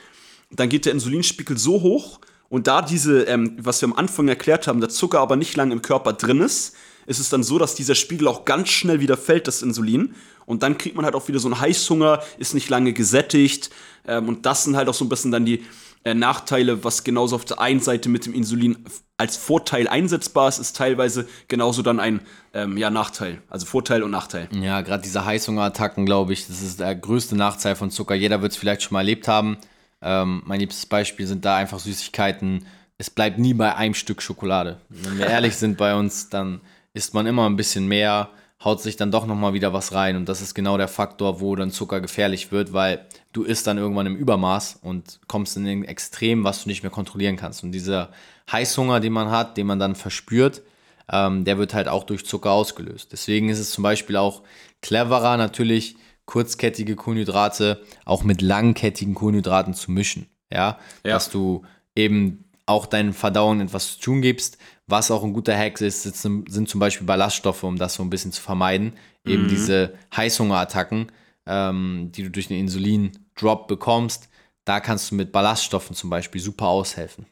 dann 0.50 0.68
geht 0.68 0.86
der 0.86 0.92
Insulinspiegel 0.94 1.56
so 1.56 1.82
hoch 1.82 2.20
und 2.48 2.66
da 2.66 2.82
diese, 2.82 3.22
ähm, 3.24 3.56
was 3.60 3.80
wir 3.82 3.88
am 3.88 3.94
Anfang 3.94 4.28
erklärt 4.28 4.66
haben, 4.66 4.80
der 4.80 4.88
Zucker 4.88 5.20
aber 5.20 5.36
nicht 5.36 5.56
lange 5.56 5.72
im 5.72 5.82
Körper 5.82 6.14
drin 6.14 6.40
ist, 6.40 6.74
ist 7.06 7.18
es 7.18 7.30
dann 7.30 7.42
so, 7.42 7.58
dass 7.58 7.74
dieser 7.74 7.94
Spiegel 7.94 8.28
auch 8.28 8.44
ganz 8.44 8.68
schnell 8.68 9.00
wieder 9.00 9.16
fällt, 9.16 9.48
das 9.48 9.62
Insulin. 9.62 10.14
Und 10.44 10.62
dann 10.62 10.78
kriegt 10.78 10.96
man 10.96 11.04
halt 11.04 11.14
auch 11.14 11.28
wieder 11.28 11.38
so 11.38 11.48
einen 11.48 11.60
Heißhunger, 11.60 12.22
ist 12.38 12.54
nicht 12.54 12.68
lange 12.68 12.92
gesättigt. 12.92 13.70
Ähm, 14.06 14.28
und 14.28 14.46
das 14.46 14.64
sind 14.64 14.76
halt 14.76 14.88
auch 14.88 14.94
so 14.94 15.04
ein 15.04 15.08
bisschen 15.08 15.30
dann 15.30 15.44
die 15.44 15.64
äh, 16.04 16.14
Nachteile, 16.14 16.84
was 16.84 17.04
genauso 17.04 17.36
auf 17.36 17.44
der 17.44 17.60
einen 17.60 17.80
Seite 17.80 18.08
mit 18.08 18.24
dem 18.24 18.34
Insulin 18.34 18.78
als 19.16 19.36
Vorteil 19.36 19.88
einsetzbar 19.88 20.48
ist, 20.48 20.58
ist 20.58 20.76
teilweise 20.76 21.26
genauso 21.48 21.82
dann 21.82 21.98
ein 21.98 22.20
ähm, 22.54 22.76
ja, 22.76 22.88
Nachteil. 22.88 23.42
Also 23.48 23.66
Vorteil 23.66 24.02
und 24.02 24.10
Nachteil. 24.10 24.48
Ja, 24.52 24.80
gerade 24.82 25.02
diese 25.02 25.24
Heißhungerattacken, 25.24 26.06
glaube 26.06 26.32
ich, 26.32 26.46
das 26.46 26.62
ist 26.62 26.80
der 26.80 26.94
größte 26.94 27.36
Nachteil 27.36 27.74
von 27.74 27.90
Zucker. 27.90 28.14
Jeder 28.14 28.40
wird 28.42 28.52
es 28.52 28.58
vielleicht 28.58 28.82
schon 28.82 28.94
mal 28.94 29.00
erlebt 29.00 29.28
haben. 29.28 29.58
Ähm, 30.02 30.42
mein 30.44 30.60
liebstes 30.60 30.86
Beispiel 30.86 31.26
sind 31.26 31.44
da 31.44 31.56
einfach 31.56 31.78
Süßigkeiten. 31.78 32.66
Es 32.98 33.10
bleibt 33.10 33.38
nie 33.38 33.54
bei 33.54 33.74
einem 33.74 33.94
Stück 33.94 34.22
Schokolade. 34.22 34.80
Wenn 34.88 35.18
wir 35.18 35.26
ehrlich 35.26 35.56
sind 35.56 35.76
bei 35.76 35.94
uns, 35.94 36.28
dann 36.28 36.60
isst 36.94 37.14
man 37.14 37.26
immer 37.26 37.48
ein 37.48 37.56
bisschen 37.56 37.86
mehr, 37.86 38.30
haut 38.64 38.82
sich 38.82 38.96
dann 38.96 39.12
doch 39.12 39.26
nochmal 39.26 39.52
wieder 39.52 39.72
was 39.72 39.92
rein. 39.92 40.16
Und 40.16 40.28
das 40.28 40.40
ist 40.40 40.54
genau 40.54 40.76
der 40.76 40.88
Faktor, 40.88 41.40
wo 41.40 41.54
dann 41.54 41.70
Zucker 41.70 42.00
gefährlich 42.00 42.50
wird, 42.50 42.72
weil 42.72 43.06
du 43.32 43.44
isst 43.44 43.66
dann 43.66 43.78
irgendwann 43.78 44.06
im 44.06 44.16
Übermaß 44.16 44.80
und 44.82 45.20
kommst 45.28 45.56
in 45.56 45.64
den 45.64 45.84
Extrem, 45.84 46.44
was 46.44 46.64
du 46.64 46.68
nicht 46.68 46.82
mehr 46.82 46.90
kontrollieren 46.90 47.36
kannst. 47.36 47.62
Und 47.62 47.72
dieser 47.72 48.10
Heißhunger, 48.50 49.00
den 49.00 49.12
man 49.12 49.30
hat, 49.30 49.56
den 49.56 49.66
man 49.66 49.78
dann 49.78 49.94
verspürt, 49.94 50.62
ähm, 51.10 51.44
der 51.44 51.58
wird 51.58 51.74
halt 51.74 51.88
auch 51.88 52.04
durch 52.04 52.26
Zucker 52.26 52.50
ausgelöst. 52.50 53.12
Deswegen 53.12 53.48
ist 53.48 53.58
es 53.58 53.70
zum 53.70 53.82
Beispiel 53.82 54.16
auch 54.16 54.42
cleverer, 54.82 55.36
natürlich 55.36 55.96
kurzkettige 56.28 56.94
Kohlenhydrate 56.94 57.80
auch 58.04 58.22
mit 58.22 58.42
langkettigen 58.42 59.14
Kohlenhydraten 59.14 59.72
zu 59.72 59.90
mischen. 59.90 60.28
Ja, 60.52 60.78
ja. 61.04 61.14
dass 61.14 61.30
du 61.30 61.62
eben 61.96 62.44
auch 62.66 62.86
deinen 62.86 63.14
Verdauungen 63.14 63.66
etwas 63.66 63.94
zu 63.94 64.00
tun 64.00 64.22
gibst. 64.22 64.58
Was 64.86 65.10
auch 65.10 65.24
ein 65.24 65.32
guter 65.32 65.56
Hack 65.56 65.80
ist, 65.80 66.02
sind 66.02 66.68
zum 66.68 66.80
Beispiel 66.80 67.06
Ballaststoffe, 67.06 67.62
um 67.62 67.76
das 67.76 67.94
so 67.94 68.02
ein 68.02 68.10
bisschen 68.10 68.32
zu 68.32 68.42
vermeiden. 68.42 68.92
Mhm. 69.24 69.32
Eben 69.32 69.48
diese 69.48 69.94
Heißhungerattacken, 70.14 71.10
ähm, 71.46 72.10
die 72.14 72.24
du 72.24 72.30
durch 72.30 72.48
den 72.48 72.60
Insulin-Drop 72.60 73.66
bekommst. 73.66 74.28
Da 74.64 74.80
kannst 74.80 75.10
du 75.10 75.14
mit 75.14 75.32
Ballaststoffen 75.32 75.96
zum 75.96 76.10
Beispiel 76.10 76.42
super 76.42 76.68
aushelfen. 76.68 77.26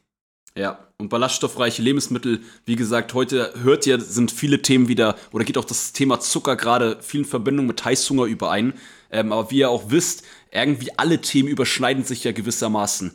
Ja, 0.57 0.79
und 0.97 1.09
ballaststoffreiche 1.09 1.83
Lebensmittel, 1.83 2.41
wie 2.65 2.75
gesagt, 2.75 3.13
heute 3.13 3.53
hört 3.61 3.85
ihr, 3.85 4.01
sind 4.01 4.31
viele 4.31 4.63
Themen 4.63 4.87
wieder, 4.87 5.15
oder 5.31 5.45
geht 5.45 5.59
auch 5.59 5.65
das 5.65 5.93
Thema 5.93 6.19
Zucker 6.19 6.55
gerade 6.55 6.97
viel 6.99 7.19
in 7.19 7.25
Verbindung 7.27 7.67
mit 7.67 7.85
Heißhunger 7.85 8.23
überein. 8.23 8.73
Ähm, 9.11 9.31
aber 9.31 9.51
wie 9.51 9.59
ihr 9.59 9.69
auch 9.69 9.91
wisst, 9.91 10.23
irgendwie 10.49 10.97
alle 10.97 11.21
Themen 11.21 11.47
überschneiden 11.47 12.03
sich 12.03 12.23
ja 12.23 12.31
gewissermaßen. 12.31 13.11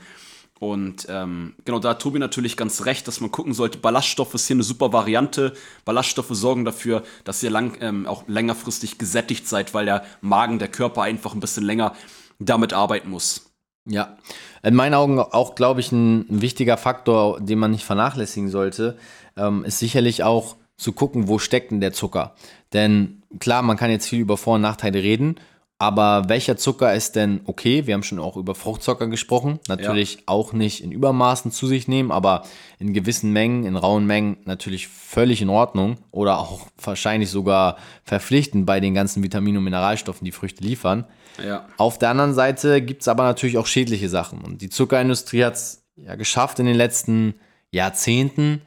Und 0.60 1.06
ähm, 1.08 1.56
genau, 1.64 1.80
da 1.80 1.90
hat 1.90 2.02
Tobi 2.02 2.20
natürlich 2.20 2.56
ganz 2.56 2.84
recht, 2.84 3.08
dass 3.08 3.20
man 3.20 3.32
gucken 3.32 3.54
sollte. 3.54 3.78
Ballaststoffe 3.78 4.34
ist 4.34 4.46
hier 4.46 4.54
eine 4.54 4.62
super 4.62 4.92
Variante. 4.92 5.52
Ballaststoffe 5.84 6.30
sorgen 6.30 6.64
dafür, 6.64 7.02
dass 7.24 7.42
ihr 7.42 7.50
lang, 7.50 7.76
ähm, 7.80 8.06
auch 8.06 8.28
längerfristig 8.28 8.98
gesättigt 8.98 9.48
seid, 9.48 9.74
weil 9.74 9.86
der 9.86 10.04
Magen, 10.20 10.60
der 10.60 10.68
Körper 10.68 11.02
einfach 11.02 11.34
ein 11.34 11.40
bisschen 11.40 11.64
länger 11.64 11.96
damit 12.38 12.72
arbeiten 12.72 13.10
muss. 13.10 13.51
Ja, 13.84 14.16
in 14.62 14.74
meinen 14.74 14.94
Augen 14.94 15.18
auch, 15.18 15.54
glaube 15.54 15.80
ich, 15.80 15.90
ein, 15.90 16.24
wichtiger 16.28 16.76
Faktor, 16.76 17.40
den 17.40 17.58
man 17.58 17.72
nicht 17.72 17.84
vernachlässigen 17.84 18.48
sollte, 18.48 18.96
ähm, 19.36 19.64
ist 19.64 19.78
sicherlich 19.78 20.22
auch 20.22 20.56
zu 20.76 20.92
gucken, 20.92 21.28
wo 21.28 21.38
steckt 21.38 21.72
denn 21.72 21.80
der 21.80 21.92
Zucker. 21.92 22.34
Denn 22.72 23.22
klar, 23.40 23.62
man 23.62 23.76
kann 23.76 23.90
jetzt 23.90 24.08
viel 24.08 24.20
über 24.20 24.36
Vor- 24.36 24.54
und 24.54 24.60
Nachteile 24.60 25.02
reden 25.02 25.36
aber 25.82 26.28
welcher 26.28 26.56
Zucker 26.56 26.94
ist 26.94 27.16
denn 27.16 27.40
okay? 27.44 27.88
Wir 27.88 27.94
haben 27.94 28.04
schon 28.04 28.20
auch 28.20 28.36
über 28.36 28.54
Fruchtzucker 28.54 29.08
gesprochen. 29.08 29.58
Natürlich 29.66 30.14
ja. 30.14 30.20
auch 30.26 30.52
nicht 30.52 30.80
in 30.80 30.92
Übermaßen 30.92 31.50
zu 31.50 31.66
sich 31.66 31.88
nehmen, 31.88 32.12
aber 32.12 32.44
in 32.78 32.92
gewissen 32.92 33.32
Mengen, 33.32 33.64
in 33.64 33.74
rauen 33.74 34.06
Mengen 34.06 34.36
natürlich 34.44 34.86
völlig 34.86 35.42
in 35.42 35.48
Ordnung 35.48 35.96
oder 36.12 36.38
auch 36.38 36.68
wahrscheinlich 36.80 37.30
sogar 37.30 37.78
verpflichtend 38.04 38.64
bei 38.64 38.78
den 38.78 38.94
ganzen 38.94 39.24
Vitaminen 39.24 39.58
und 39.58 39.64
Mineralstoffen, 39.64 40.24
die 40.24 40.30
Früchte 40.30 40.62
liefern. 40.62 41.04
Ja. 41.44 41.66
Auf 41.78 41.98
der 41.98 42.10
anderen 42.10 42.34
Seite 42.34 42.80
gibt 42.80 43.02
es 43.02 43.08
aber 43.08 43.24
natürlich 43.24 43.58
auch 43.58 43.66
schädliche 43.66 44.08
Sachen. 44.08 44.40
Und 44.40 44.62
die 44.62 44.70
Zuckerindustrie 44.70 45.42
hat 45.42 45.54
es 45.54 45.82
ja 45.96 46.14
geschafft 46.14 46.60
in 46.60 46.66
den 46.66 46.76
letzten 46.76 47.34
Jahrzehnten, 47.72 48.62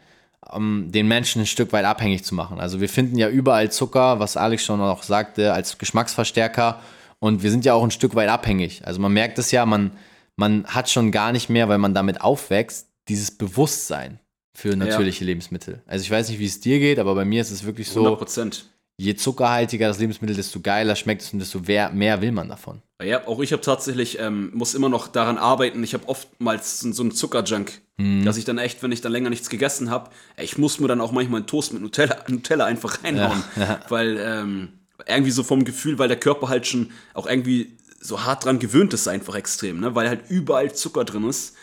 um 0.52 0.92
den 0.92 1.08
Menschen 1.08 1.44
ein 1.44 1.48
Stück 1.48 1.72
weit 1.72 1.86
abhängig 1.86 2.26
zu 2.26 2.36
machen. 2.36 2.60
Also 2.60 2.82
wir 2.82 2.90
finden 2.90 3.18
ja 3.18 3.30
überall 3.30 3.72
Zucker, 3.72 4.20
was 4.20 4.36
Alex 4.36 4.66
schon 4.66 4.82
auch 4.82 5.04
sagte, 5.04 5.54
als 5.54 5.78
Geschmacksverstärker 5.78 6.82
und 7.20 7.44
wir 7.44 7.52
sind 7.52 7.66
ja 7.66 7.74
auch 7.74 7.84
ein 7.84 7.92
Stück 7.92 8.16
weit 8.16 8.30
abhängig. 8.30 8.86
Also 8.86 9.00
man 9.00 9.14
merkt 9.14 9.40
es 9.40 9.52
ja, 9.52 9.66
man, 9.66 9.92
man 10.36 10.66
hat 10.66 10.90
schon 10.90 11.12
gar 11.12 11.32
nicht 11.32 11.50
mehr, 11.50 11.70
weil 11.70 11.78
man 11.78 11.94
damit 11.94 12.22
aufwächst, 12.22 12.88
dieses 13.08 13.32
Bewusstsein 13.32 14.20
für 14.54 14.76
natürliche 14.76 15.24
ja. 15.24 15.28
Lebensmittel. 15.28 15.82
Also 15.86 16.04
ich 16.04 16.12
weiß 16.12 16.30
nicht, 16.30 16.40
wie 16.40 16.46
es 16.46 16.62
dir 16.62 16.80
geht, 16.80 17.00
aber 17.00 17.14
bei 17.14 17.26
mir 17.26 17.42
ist 17.42 17.52
es 17.52 17.66
wirklich 17.66 17.90
so. 17.90 18.08
100%. 18.08 18.64
Je 18.98 19.14
zuckerhaltiger 19.14 19.90
das 19.90 20.00
Lebensmittel, 20.00 20.38
desto 20.38 20.62
geiler 20.62 20.96
schmeckt 20.96 21.22
es 21.22 21.34
und 21.34 21.40
desto 21.40 21.60
mehr, 21.60 21.90
mehr 21.90 22.22
will 22.22 22.32
man 22.32 22.48
davon. 22.48 22.82
Ja, 23.04 23.28
auch 23.28 23.42
ich 23.42 23.52
habe 23.52 23.62
tatsächlich, 23.62 24.20
ähm, 24.20 24.52
muss 24.54 24.74
immer 24.74 24.88
noch 24.88 25.10
daran 25.10 25.38
arbeiten. 25.38 25.84
Ich 25.84 25.94
habe 25.94 26.08
oftmals 26.08 26.80
so 26.80 27.04
einen 27.04 27.12
Zuckerjunk, 27.12 27.82
mhm. 27.98 28.24
dass 28.24 28.38
ich 28.38 28.46
dann 28.46 28.58
echt, 28.58 28.82
wenn 28.84 28.94
ich 28.94 29.02
dann 29.02 29.12
länger 29.12 29.30
nichts 29.30 29.50
gegessen 29.50 29.90
habe, 29.90 30.12
ich 30.42 30.58
muss 30.58 30.80
mir 30.80 30.88
dann 30.88 31.02
auch 31.02 31.12
manchmal 31.12 31.40
einen 31.40 31.48
Toast 31.48 31.74
mit 31.74 31.82
Nutella, 31.82 32.24
Nutella 32.30 32.64
einfach 32.66 33.04
reinhauen. 33.04 33.44
Ja, 33.58 33.62
ja. 33.64 33.80
Weil, 33.90 34.18
ähm, 34.18 34.70
irgendwie 35.08 35.32
so 35.32 35.44
vom 35.44 35.64
Gefühl, 35.64 36.00
weil 36.00 36.08
der 36.08 36.20
Körper 36.20 36.50
halt 36.50 36.68
schon 36.68 36.92
auch 37.14 37.28
irgendwie 37.28 37.78
so 38.00 38.24
hart 38.24 38.46
dran 38.46 38.60
gewöhnt 38.60 38.94
ist, 38.94 39.08
einfach 39.08 39.36
extrem, 39.36 39.80
ne? 39.80 39.96
weil 39.96 40.08
halt 40.08 40.30
überall 40.30 40.74
Zucker 40.74 41.06
drin 41.06 41.28
ist. 41.28 41.56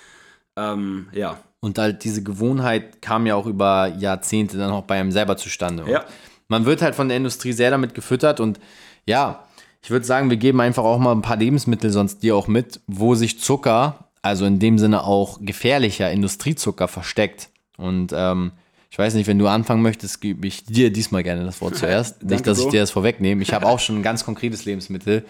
Ähm, 0.56 1.08
ja. 1.12 1.38
Und 1.60 1.78
halt 1.78 2.04
diese 2.04 2.22
Gewohnheit 2.22 3.00
kam 3.00 3.26
ja 3.26 3.36
auch 3.36 3.46
über 3.46 3.86
Jahrzehnte 3.98 4.58
dann 4.58 4.72
auch 4.72 4.82
bei 4.82 4.98
einem 4.98 5.12
selber 5.12 5.36
zustande. 5.36 5.88
Ja. 5.88 6.04
Man 6.48 6.64
wird 6.64 6.82
halt 6.82 6.94
von 6.94 7.08
der 7.08 7.16
Industrie 7.16 7.52
sehr 7.52 7.70
damit 7.70 7.94
gefüttert 7.94 8.40
und 8.40 8.58
ja, 9.06 9.46
ich 9.82 9.90
würde 9.90 10.06
sagen, 10.06 10.30
wir 10.30 10.36
geben 10.36 10.60
einfach 10.60 10.84
auch 10.84 10.98
mal 10.98 11.12
ein 11.12 11.22
paar 11.22 11.36
Lebensmittel 11.36 11.90
sonst 11.90 12.22
dir 12.22 12.36
auch 12.36 12.46
mit, 12.46 12.80
wo 12.86 13.14
sich 13.14 13.40
Zucker, 13.40 14.10
also 14.22 14.44
in 14.44 14.58
dem 14.58 14.78
Sinne 14.78 15.04
auch 15.04 15.38
gefährlicher 15.40 16.10
Industriezucker 16.10 16.86
versteckt. 16.86 17.48
Und 17.76 18.12
ähm, 18.14 18.52
ich 18.92 18.98
weiß 18.98 19.14
nicht, 19.14 19.26
wenn 19.26 19.38
du 19.38 19.48
anfangen 19.48 19.80
möchtest, 19.80 20.20
gebe 20.20 20.46
ich 20.46 20.66
dir 20.66 20.92
diesmal 20.92 21.22
gerne 21.22 21.46
das 21.46 21.62
Wort 21.62 21.76
zuerst. 21.76 22.22
nicht, 22.24 22.46
dass 22.46 22.58
ich 22.58 22.66
dir 22.66 22.80
das 22.80 22.90
vorwegnehme. 22.90 23.40
Ich 23.40 23.54
habe 23.54 23.64
auch 23.64 23.78
schon 23.78 23.96
ein 23.96 24.02
ganz 24.02 24.22
konkretes 24.22 24.66
Lebensmittel, 24.66 25.24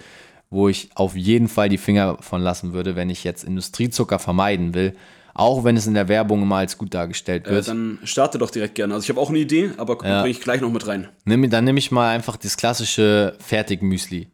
wo 0.51 0.69
ich 0.69 0.91
auf 0.97 1.15
jeden 1.15 1.47
Fall 1.47 1.69
die 1.69 1.79
Finger 1.79 2.19
von 2.19 2.43
lassen 2.43 2.73
würde, 2.73 2.97
wenn 2.97 3.09
ich 3.09 3.23
jetzt 3.23 3.45
Industriezucker 3.45 4.19
vermeiden 4.19 4.75
will. 4.75 4.97
Auch 5.33 5.63
wenn 5.63 5.77
es 5.77 5.87
in 5.87 5.95
der 5.95 6.09
Werbung 6.09 6.43
immer 6.43 6.57
als 6.57 6.77
gut 6.77 6.93
dargestellt 6.93 7.47
wird. 7.47 7.65
Äh, 7.65 7.69
dann 7.69 8.01
starte 8.03 8.37
doch 8.39 8.51
direkt 8.51 8.75
gerne. 8.75 8.95
Also 8.95 9.05
ich 9.05 9.11
habe 9.11 9.21
auch 9.21 9.29
eine 9.29 9.39
Idee, 9.39 9.71
aber 9.77 9.93
ja. 10.05 10.23
bringe 10.23 10.33
ich 10.33 10.41
gleich 10.41 10.61
noch 10.61 10.73
mit 10.73 10.89
rein. 10.89 11.09
Nimm, 11.25 11.49
dann 11.49 11.63
nehme 11.63 11.79
ich 11.79 11.93
mal 11.93 12.13
einfach 12.13 12.37
das 12.37 12.57
klassische 12.57 13.37
Fertigmüsli. 13.39 14.27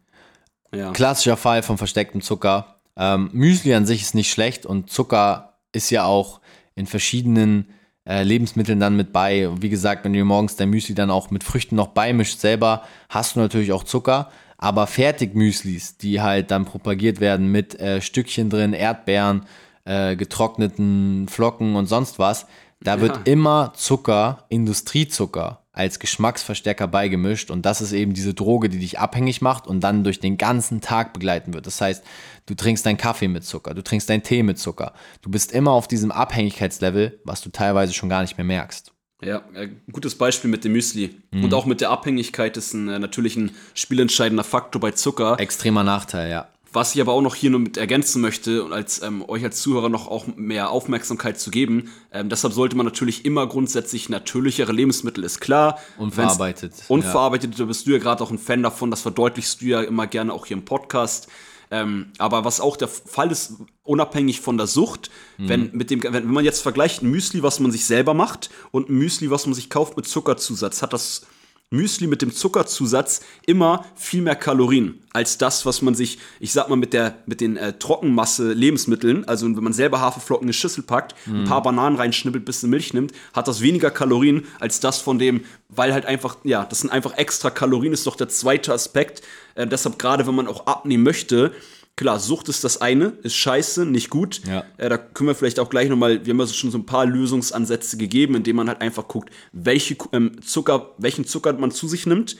Ja. 0.73 0.91
Klassischer 0.91 1.37
Fall 1.37 1.61
von 1.61 1.77
verstecktem 1.77 2.21
Zucker. 2.21 2.79
Ähm, 2.97 3.29
Müsli 3.31 3.75
an 3.75 3.85
sich 3.85 4.01
ist 4.01 4.15
nicht 4.15 4.31
schlecht 4.31 4.65
und 4.65 4.89
Zucker 4.89 5.59
ist 5.71 5.91
ja 5.91 6.05
auch 6.05 6.41
in 6.73 6.87
verschiedenen 6.87 7.67
äh, 8.09 8.23
Lebensmitteln 8.23 8.79
dann 8.79 8.95
mit 8.95 9.13
bei. 9.13 9.47
Und 9.47 9.61
wie 9.61 9.69
gesagt, 9.69 10.03
wenn 10.03 10.13
du 10.13 10.25
morgens 10.25 10.55
dein 10.55 10.71
Müsli 10.71 10.95
dann 10.95 11.11
auch 11.11 11.29
mit 11.29 11.43
Früchten 11.43 11.75
noch 11.75 11.89
beimischt 11.89 12.39
selber, 12.39 12.81
hast 13.07 13.35
du 13.35 13.39
natürlich 13.39 13.71
auch 13.71 13.83
Zucker. 13.83 14.31
Aber 14.57 14.87
Fertigmüslis, 14.87 15.97
die 15.97 16.19
halt 16.19 16.51
dann 16.51 16.65
propagiert 16.65 17.19
werden 17.19 17.51
mit 17.51 17.79
äh, 17.79 18.01
Stückchen 18.01 18.49
drin, 18.49 18.73
Erdbeeren, 18.73 19.45
äh, 19.85 20.15
getrockneten 20.15 21.27
Flocken 21.29 21.75
und 21.75 21.85
sonst 21.85 22.19
was, 22.19 22.47
da 22.81 22.95
ja. 22.95 23.01
wird 23.01 23.27
immer 23.27 23.73
Zucker, 23.75 24.45
Industriezucker, 24.49 25.61
als 25.71 25.99
Geschmacksverstärker 25.99 26.87
beigemischt 26.87 27.51
und 27.51 27.65
das 27.65 27.81
ist 27.81 27.91
eben 27.91 28.13
diese 28.13 28.33
Droge, 28.33 28.69
die 28.69 28.79
dich 28.79 28.99
abhängig 28.99 29.41
macht 29.41 29.67
und 29.67 29.81
dann 29.81 30.03
durch 30.03 30.19
den 30.19 30.37
ganzen 30.37 30.81
Tag 30.81 31.13
begleiten 31.13 31.53
wird. 31.53 31.67
Das 31.67 31.79
heißt, 31.79 32.03
du 32.47 32.55
trinkst 32.55 32.85
deinen 32.85 32.97
Kaffee 32.97 33.27
mit 33.27 33.43
Zucker, 33.43 33.73
du 33.73 33.83
trinkst 33.83 34.09
deinen 34.09 34.23
Tee 34.23 34.43
mit 34.43 34.57
Zucker. 34.57 34.93
Du 35.21 35.29
bist 35.29 35.51
immer 35.51 35.71
auf 35.71 35.87
diesem 35.87 36.11
Abhängigkeitslevel, 36.11 37.19
was 37.23 37.41
du 37.41 37.49
teilweise 37.49 37.93
schon 37.93 38.09
gar 38.09 38.21
nicht 38.21 38.37
mehr 38.37 38.45
merkst. 38.45 38.93
Ja, 39.21 39.43
ein 39.53 39.55
äh, 39.87 39.91
gutes 39.91 40.15
Beispiel 40.15 40.49
mit 40.49 40.63
dem 40.63 40.71
Müsli. 40.71 41.21
Mhm. 41.31 41.43
Und 41.43 41.53
auch 41.53 41.65
mit 41.65 41.81
der 41.81 41.89
Abhängigkeit 41.89 42.55
ist 42.55 42.73
ein, 42.73 42.87
äh, 42.87 42.99
natürlich 42.99 43.35
ein 43.35 43.51
spielentscheidender 43.73 44.45
Faktor 44.45 44.79
bei 44.79 44.91
Zucker. 44.91 45.37
Extremer 45.39 45.83
Nachteil, 45.83 46.29
ja. 46.29 46.47
Was 46.71 46.93
ich 46.93 47.01
aber 47.01 47.13
auch 47.13 47.21
noch 47.21 47.35
hier 47.35 47.49
nur 47.49 47.59
mit 47.59 47.77
ergänzen 47.77 48.21
möchte 48.21 48.63
und 48.63 48.73
als 48.73 49.01
ähm, 49.01 49.23
euch 49.27 49.43
als 49.43 49.61
Zuhörer 49.61 49.89
noch 49.89 50.07
auch 50.07 50.27
mehr 50.35 50.69
Aufmerksamkeit 50.69 51.39
zu 51.39 51.49
geben, 51.49 51.89
ähm, 52.11 52.29
deshalb 52.29 52.53
sollte 52.53 52.75
man 52.75 52.85
natürlich 52.85 53.25
immer 53.25 53.47
grundsätzlich 53.47 54.09
natürlichere 54.09 54.71
Lebensmittel, 54.71 55.23
ist 55.23 55.39
klar. 55.39 55.79
Unverarbeitet. 55.97 56.73
Unverarbeitet, 56.87 57.53
ja. 57.53 57.57
da 57.59 57.65
bist 57.65 57.87
du 57.87 57.91
ja 57.91 57.97
gerade 57.97 58.23
auch 58.23 58.31
ein 58.31 58.37
Fan 58.37 58.61
davon, 58.61 58.91
das 58.91 59.01
verdeutlichst 59.01 59.61
du 59.61 59.65
ja 59.65 59.81
immer 59.81 60.05
gerne 60.05 60.33
auch 60.33 60.45
hier 60.45 60.57
im 60.57 60.65
Podcast. 60.65 61.27
Ähm, 61.71 62.07
aber 62.17 62.45
was 62.45 62.61
auch 62.61 62.77
der 62.77 62.87
Fall 62.87 63.31
ist, 63.31 63.53
unabhängig 63.83 64.41
von 64.41 64.57
der 64.57 64.67
Sucht, 64.67 65.11
mhm. 65.37 65.49
wenn, 65.49 65.69
mit 65.73 65.91
dem, 65.91 66.01
wenn, 66.03 66.13
wenn 66.13 66.25
man 66.31 66.45
jetzt 66.45 66.61
vergleicht 66.61 67.03
ein 67.03 67.11
Müsli, 67.11 67.43
was 67.43 67.59
man 67.59 67.71
sich 67.71 67.85
selber 67.85 68.13
macht, 68.13 68.49
und 68.71 68.89
ein 68.89 68.97
Müsli, 68.97 69.29
was 69.29 69.45
man 69.45 69.53
sich 69.53 69.69
kauft 69.69 69.95
mit 69.95 70.07
Zuckerzusatz, 70.07 70.81
hat 70.81 70.93
das 70.93 71.27
Müsli 71.71 72.07
mit 72.07 72.23
dem 72.23 72.33
Zuckerzusatz 72.33 73.21
immer 73.45 73.85
viel 73.95 74.23
mehr 74.23 74.35
Kalorien 74.35 75.03
als 75.13 75.37
das, 75.37 75.67
was 75.67 75.83
man 75.83 75.93
sich, 75.93 76.17
ich 76.39 76.51
sag 76.51 76.67
mal, 76.67 76.77
mit, 76.77 76.93
der, 76.93 77.17
mit 77.27 77.41
den 77.41 77.57
äh, 77.57 77.73
Trockenmasse-Lebensmitteln, 77.73 79.27
also 79.27 79.45
wenn 79.45 79.63
man 79.63 79.73
selber 79.73 80.01
Haferflocken 80.01 80.45
in 80.45 80.47
eine 80.47 80.53
Schüssel 80.53 80.83
packt, 80.83 81.13
mm. 81.27 81.41
ein 81.41 81.43
paar 81.43 81.61
Bananen 81.61 81.95
reinschnippelt, 81.95 82.43
bisschen 82.43 82.71
Milch 82.71 82.93
nimmt, 82.93 83.11
hat 83.33 83.47
das 83.47 83.61
weniger 83.61 83.91
Kalorien 83.91 84.45
als 84.59 84.79
das 84.79 84.99
von 84.99 85.19
dem, 85.19 85.41
weil 85.69 85.93
halt 85.93 86.07
einfach, 86.07 86.37
ja, 86.43 86.65
das 86.65 86.79
sind 86.79 86.89
einfach 86.89 87.17
extra 87.17 87.51
Kalorien, 87.51 87.93
ist 87.93 88.07
doch 88.07 88.15
der 88.15 88.29
zweite 88.29 88.73
Aspekt. 88.73 89.21
Äh, 89.53 89.67
deshalb 89.67 89.99
gerade, 89.99 90.25
wenn 90.25 90.35
man 90.35 90.47
auch 90.47 90.65
abnehmen 90.65 91.03
möchte, 91.03 91.51
Klar, 91.99 92.17
Sucht 92.21 92.47
ist 92.47 92.63
das 92.63 92.79
eine, 92.79 93.11
ist 93.23 93.35
scheiße, 93.35 93.85
nicht 93.85 94.09
gut. 94.09 94.39
Ja. 94.47 94.63
Äh, 94.77 94.87
da 94.87 94.97
können 94.97 95.27
wir 95.27 95.35
vielleicht 95.35 95.59
auch 95.59 95.69
gleich 95.69 95.89
nochmal, 95.89 96.25
wir 96.25 96.31
haben 96.31 96.39
ja 96.39 96.47
schon 96.47 96.71
so 96.71 96.77
ein 96.77 96.85
paar 96.85 97.05
Lösungsansätze 97.05 97.97
gegeben, 97.97 98.35
indem 98.35 98.55
man 98.55 98.69
halt 98.69 98.79
einfach 98.79 99.09
guckt, 99.09 99.33
welche 99.51 99.97
ähm, 100.13 100.41
Zucker, 100.41 100.95
welchen 100.97 101.25
Zucker 101.25 101.51
man 101.51 101.71
zu 101.71 101.89
sich 101.89 102.05
nimmt. 102.05 102.37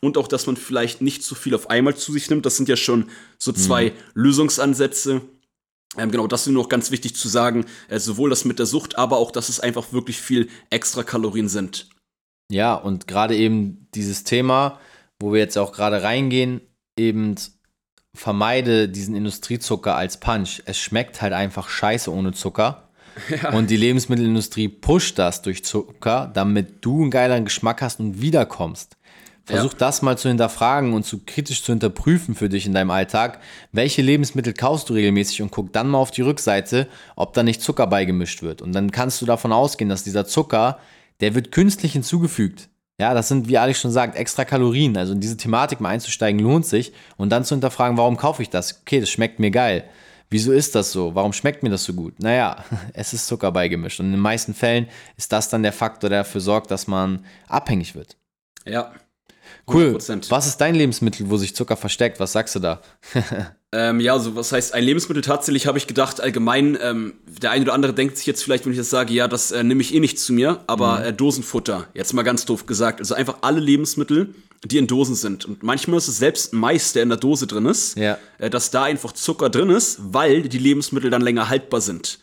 Und 0.00 0.16
auch, 0.16 0.28
dass 0.28 0.46
man 0.46 0.56
vielleicht 0.56 1.00
nicht 1.00 1.24
zu 1.24 1.34
viel 1.34 1.56
auf 1.56 1.70
einmal 1.70 1.96
zu 1.96 2.12
sich 2.12 2.30
nimmt. 2.30 2.46
Das 2.46 2.56
sind 2.56 2.68
ja 2.68 2.76
schon 2.76 3.06
so 3.36 3.50
zwei 3.50 3.86
mhm. 3.86 3.94
Lösungsansätze. 4.14 5.22
Ähm, 5.98 6.12
genau, 6.12 6.28
das 6.28 6.46
ist 6.46 6.52
noch 6.52 6.68
ganz 6.68 6.92
wichtig 6.92 7.16
zu 7.16 7.26
sagen. 7.26 7.66
Äh, 7.88 7.98
sowohl 7.98 8.30
das 8.30 8.44
mit 8.44 8.60
der 8.60 8.66
Sucht, 8.66 8.96
aber 8.96 9.16
auch, 9.16 9.32
dass 9.32 9.48
es 9.48 9.58
einfach 9.58 9.92
wirklich 9.92 10.20
viel 10.20 10.48
extra 10.70 11.02
Kalorien 11.02 11.48
sind. 11.48 11.88
Ja, 12.48 12.76
und 12.76 13.08
gerade 13.08 13.34
eben 13.34 13.88
dieses 13.92 14.22
Thema, 14.22 14.78
wo 15.20 15.32
wir 15.32 15.40
jetzt 15.40 15.58
auch 15.58 15.72
gerade 15.72 16.00
reingehen, 16.04 16.60
eben 16.96 17.34
vermeide 18.14 18.88
diesen 18.88 19.14
Industriezucker 19.14 19.96
als 19.96 20.18
Punch. 20.18 20.62
Es 20.64 20.78
schmeckt 20.78 21.22
halt 21.22 21.32
einfach 21.32 21.68
scheiße 21.68 22.12
ohne 22.12 22.32
Zucker. 22.32 22.86
Ja. 23.28 23.52
Und 23.52 23.70
die 23.70 23.76
Lebensmittelindustrie 23.76 24.68
pusht 24.68 25.18
das 25.18 25.42
durch 25.42 25.64
Zucker, 25.64 26.30
damit 26.32 26.82
du 26.84 27.02
einen 27.02 27.10
geileren 27.10 27.44
Geschmack 27.44 27.82
hast 27.82 27.98
und 27.98 28.22
wiederkommst. 28.22 28.96
Versuch 29.44 29.72
ja. 29.72 29.78
das 29.78 30.00
mal 30.00 30.16
zu 30.16 30.28
hinterfragen 30.28 30.92
und 30.92 31.04
zu 31.04 31.20
kritisch 31.26 31.62
zu 31.62 31.72
hinterprüfen 31.72 32.34
für 32.34 32.48
dich 32.48 32.66
in 32.66 32.72
deinem 32.72 32.92
Alltag. 32.92 33.40
Welche 33.72 34.00
Lebensmittel 34.00 34.52
kaufst 34.54 34.88
du 34.88 34.94
regelmäßig 34.94 35.42
und 35.42 35.50
guck 35.50 35.72
dann 35.72 35.88
mal 35.88 35.98
auf 35.98 36.12
die 36.12 36.22
Rückseite, 36.22 36.86
ob 37.16 37.34
da 37.34 37.42
nicht 37.42 37.60
Zucker 37.62 37.88
beigemischt 37.88 38.42
wird. 38.42 38.62
Und 38.62 38.72
dann 38.72 38.92
kannst 38.92 39.20
du 39.20 39.26
davon 39.26 39.52
ausgehen, 39.52 39.90
dass 39.90 40.04
dieser 40.04 40.24
Zucker, 40.24 40.78
der 41.20 41.34
wird 41.34 41.52
künstlich 41.52 41.92
hinzugefügt. 41.92 42.68
Ja, 43.00 43.14
das 43.14 43.28
sind, 43.28 43.48
wie 43.48 43.56
Alex 43.56 43.80
schon 43.80 43.92
sagt, 43.92 44.14
extra 44.14 44.44
Kalorien. 44.44 44.94
Also 44.94 45.14
in 45.14 45.20
diese 45.20 45.38
Thematik 45.38 45.80
mal 45.80 45.88
einzusteigen 45.88 46.38
lohnt 46.38 46.66
sich 46.66 46.92
und 47.16 47.30
dann 47.30 47.44
zu 47.44 47.54
hinterfragen, 47.54 47.96
warum 47.96 48.18
kaufe 48.18 48.42
ich 48.42 48.50
das? 48.50 48.82
Okay, 48.82 49.00
das 49.00 49.08
schmeckt 49.08 49.38
mir 49.38 49.50
geil. 49.50 49.84
Wieso 50.28 50.52
ist 50.52 50.74
das 50.74 50.92
so? 50.92 51.14
Warum 51.14 51.32
schmeckt 51.32 51.62
mir 51.62 51.70
das 51.70 51.82
so 51.82 51.94
gut? 51.94 52.20
Naja, 52.20 52.62
es 52.92 53.14
ist 53.14 53.26
Zucker 53.26 53.52
beigemischt. 53.52 54.00
Und 54.00 54.06
in 54.06 54.12
den 54.12 54.20
meisten 54.20 54.52
Fällen 54.52 54.86
ist 55.16 55.32
das 55.32 55.48
dann 55.48 55.62
der 55.62 55.72
Faktor, 55.72 56.10
der 56.10 56.20
dafür 56.20 56.42
sorgt, 56.42 56.70
dass 56.70 56.88
man 56.88 57.24
abhängig 57.48 57.94
wird. 57.94 58.18
Ja. 58.66 58.92
Cool. 59.66 59.94
Was 59.94 60.46
ist 60.46 60.60
dein 60.60 60.74
Lebensmittel, 60.74 61.30
wo 61.30 61.38
sich 61.38 61.56
Zucker 61.56 61.78
versteckt? 61.78 62.20
Was 62.20 62.32
sagst 62.32 62.54
du 62.56 62.58
da? 62.58 62.82
Ähm, 63.72 64.00
ja, 64.00 64.14
also 64.14 64.34
was 64.34 64.50
heißt 64.50 64.74
ein 64.74 64.82
Lebensmittel? 64.82 65.22
Tatsächlich 65.22 65.66
habe 65.68 65.78
ich 65.78 65.86
gedacht, 65.86 66.20
allgemein, 66.20 66.76
ähm, 66.82 67.14
der 67.26 67.52
eine 67.52 67.64
oder 67.64 67.74
andere 67.74 67.94
denkt 67.94 68.16
sich 68.16 68.26
jetzt 68.26 68.42
vielleicht, 68.42 68.64
wenn 68.64 68.72
ich 68.72 68.78
das 68.78 68.90
sage, 68.90 69.14
ja, 69.14 69.28
das 69.28 69.52
äh, 69.52 69.62
nehme 69.62 69.80
ich 69.80 69.94
eh 69.94 70.00
nicht 70.00 70.18
zu 70.18 70.32
mir, 70.32 70.60
aber 70.66 70.98
mhm. 70.98 71.04
äh, 71.04 71.12
Dosenfutter, 71.12 71.86
jetzt 71.94 72.12
mal 72.12 72.22
ganz 72.22 72.44
doof 72.46 72.66
gesagt. 72.66 72.98
Also 72.98 73.14
einfach 73.14 73.38
alle 73.42 73.60
Lebensmittel, 73.60 74.34
die 74.64 74.78
in 74.78 74.88
Dosen 74.88 75.14
sind. 75.14 75.44
Und 75.44 75.62
manchmal 75.62 75.98
ist 75.98 76.08
es 76.08 76.18
selbst 76.18 76.52
Mais, 76.52 76.92
der 76.94 77.04
in 77.04 77.10
der 77.10 77.18
Dose 77.18 77.46
drin 77.46 77.66
ist, 77.66 77.96
ja. 77.96 78.18
äh, 78.38 78.50
dass 78.50 78.72
da 78.72 78.82
einfach 78.82 79.12
Zucker 79.12 79.50
drin 79.50 79.70
ist, 79.70 79.98
weil 80.00 80.42
die 80.42 80.58
Lebensmittel 80.58 81.08
dann 81.08 81.22
länger 81.22 81.48
haltbar 81.48 81.80
sind. 81.80 82.18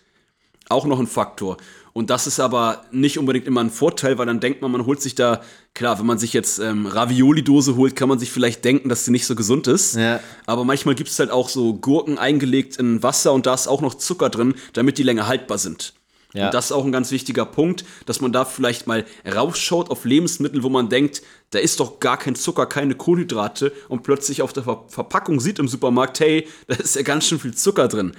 Auch 0.68 0.86
noch 0.86 1.00
ein 1.00 1.08
Faktor. 1.08 1.58
Und 1.98 2.12
das 2.12 2.28
ist 2.28 2.40
aber 2.40 2.84
nicht 2.92 3.18
unbedingt 3.18 3.48
immer 3.48 3.62
ein 3.62 3.72
Vorteil, 3.72 4.20
weil 4.20 4.28
dann 4.28 4.40
denkt 4.40 4.62
man, 4.62 4.72
man 4.72 4.86
holt 4.86 5.02
sich 5.02 5.16
da, 5.16 5.42
klar, 5.74 5.98
wenn 5.98 6.06
man 6.06 6.20
sich 6.20 6.32
jetzt 6.32 6.60
ähm, 6.60 6.86
Ravioli-Dose 6.86 7.76
holt, 7.76 7.96
kann 7.96 8.08
man 8.08 8.20
sich 8.20 8.30
vielleicht 8.30 8.64
denken, 8.66 8.88
dass 8.88 9.04
sie 9.04 9.10
nicht 9.10 9.26
so 9.26 9.34
gesund 9.34 9.66
ist. 9.66 9.96
Ja. 9.96 10.20
Aber 10.46 10.64
manchmal 10.64 10.94
gibt 10.94 11.10
es 11.10 11.18
halt 11.18 11.32
auch 11.32 11.50
so 11.50 11.74
Gurken 11.74 12.20
eingelegt 12.20 12.78
in 12.78 13.02
Wasser 13.02 13.34
und 13.34 13.48
da 13.48 13.56
ist 13.56 13.68
auch 13.68 13.82
noch 13.82 13.96
Zucker 13.96 14.30
drin, 14.30 14.54
damit 14.74 15.00
die 15.00 15.02
länger 15.02 15.26
haltbar 15.26 15.58
sind. 15.58 15.96
Ja. 16.36 16.46
Und 16.46 16.54
das 16.54 16.66
ist 16.66 16.72
auch 16.72 16.86
ein 16.86 16.92
ganz 16.92 17.10
wichtiger 17.10 17.48
Punkt, 17.48 17.84
dass 18.06 18.22
man 18.22 18.32
da 18.32 18.46
vielleicht 18.46 18.86
mal 18.86 19.04
rausschaut 19.26 19.90
auf 19.90 20.06
Lebensmittel, 20.06 20.62
wo 20.62 20.70
man 20.70 20.90
denkt, 20.90 21.24
da 21.50 21.58
ist 21.58 21.80
doch 21.80 22.00
gar 22.00 22.18
kein 22.18 22.36
Zucker, 22.36 22.68
keine 22.68 22.94
Kohlenhydrate 22.94 23.74
und 23.90 24.04
plötzlich 24.04 24.44
auf 24.44 24.54
der 24.54 24.62
Ver 24.62 24.84
Verpackung 24.88 25.40
sieht 25.40 25.58
im 25.58 25.68
Supermarkt, 25.68 26.20
hey, 26.20 26.48
da 26.68 26.76
ist 26.76 26.96
ja 26.96 27.02
ganz 27.02 27.26
schön 27.26 27.40
viel 27.40 27.56
Zucker 27.56 27.88
drin. 27.88 28.14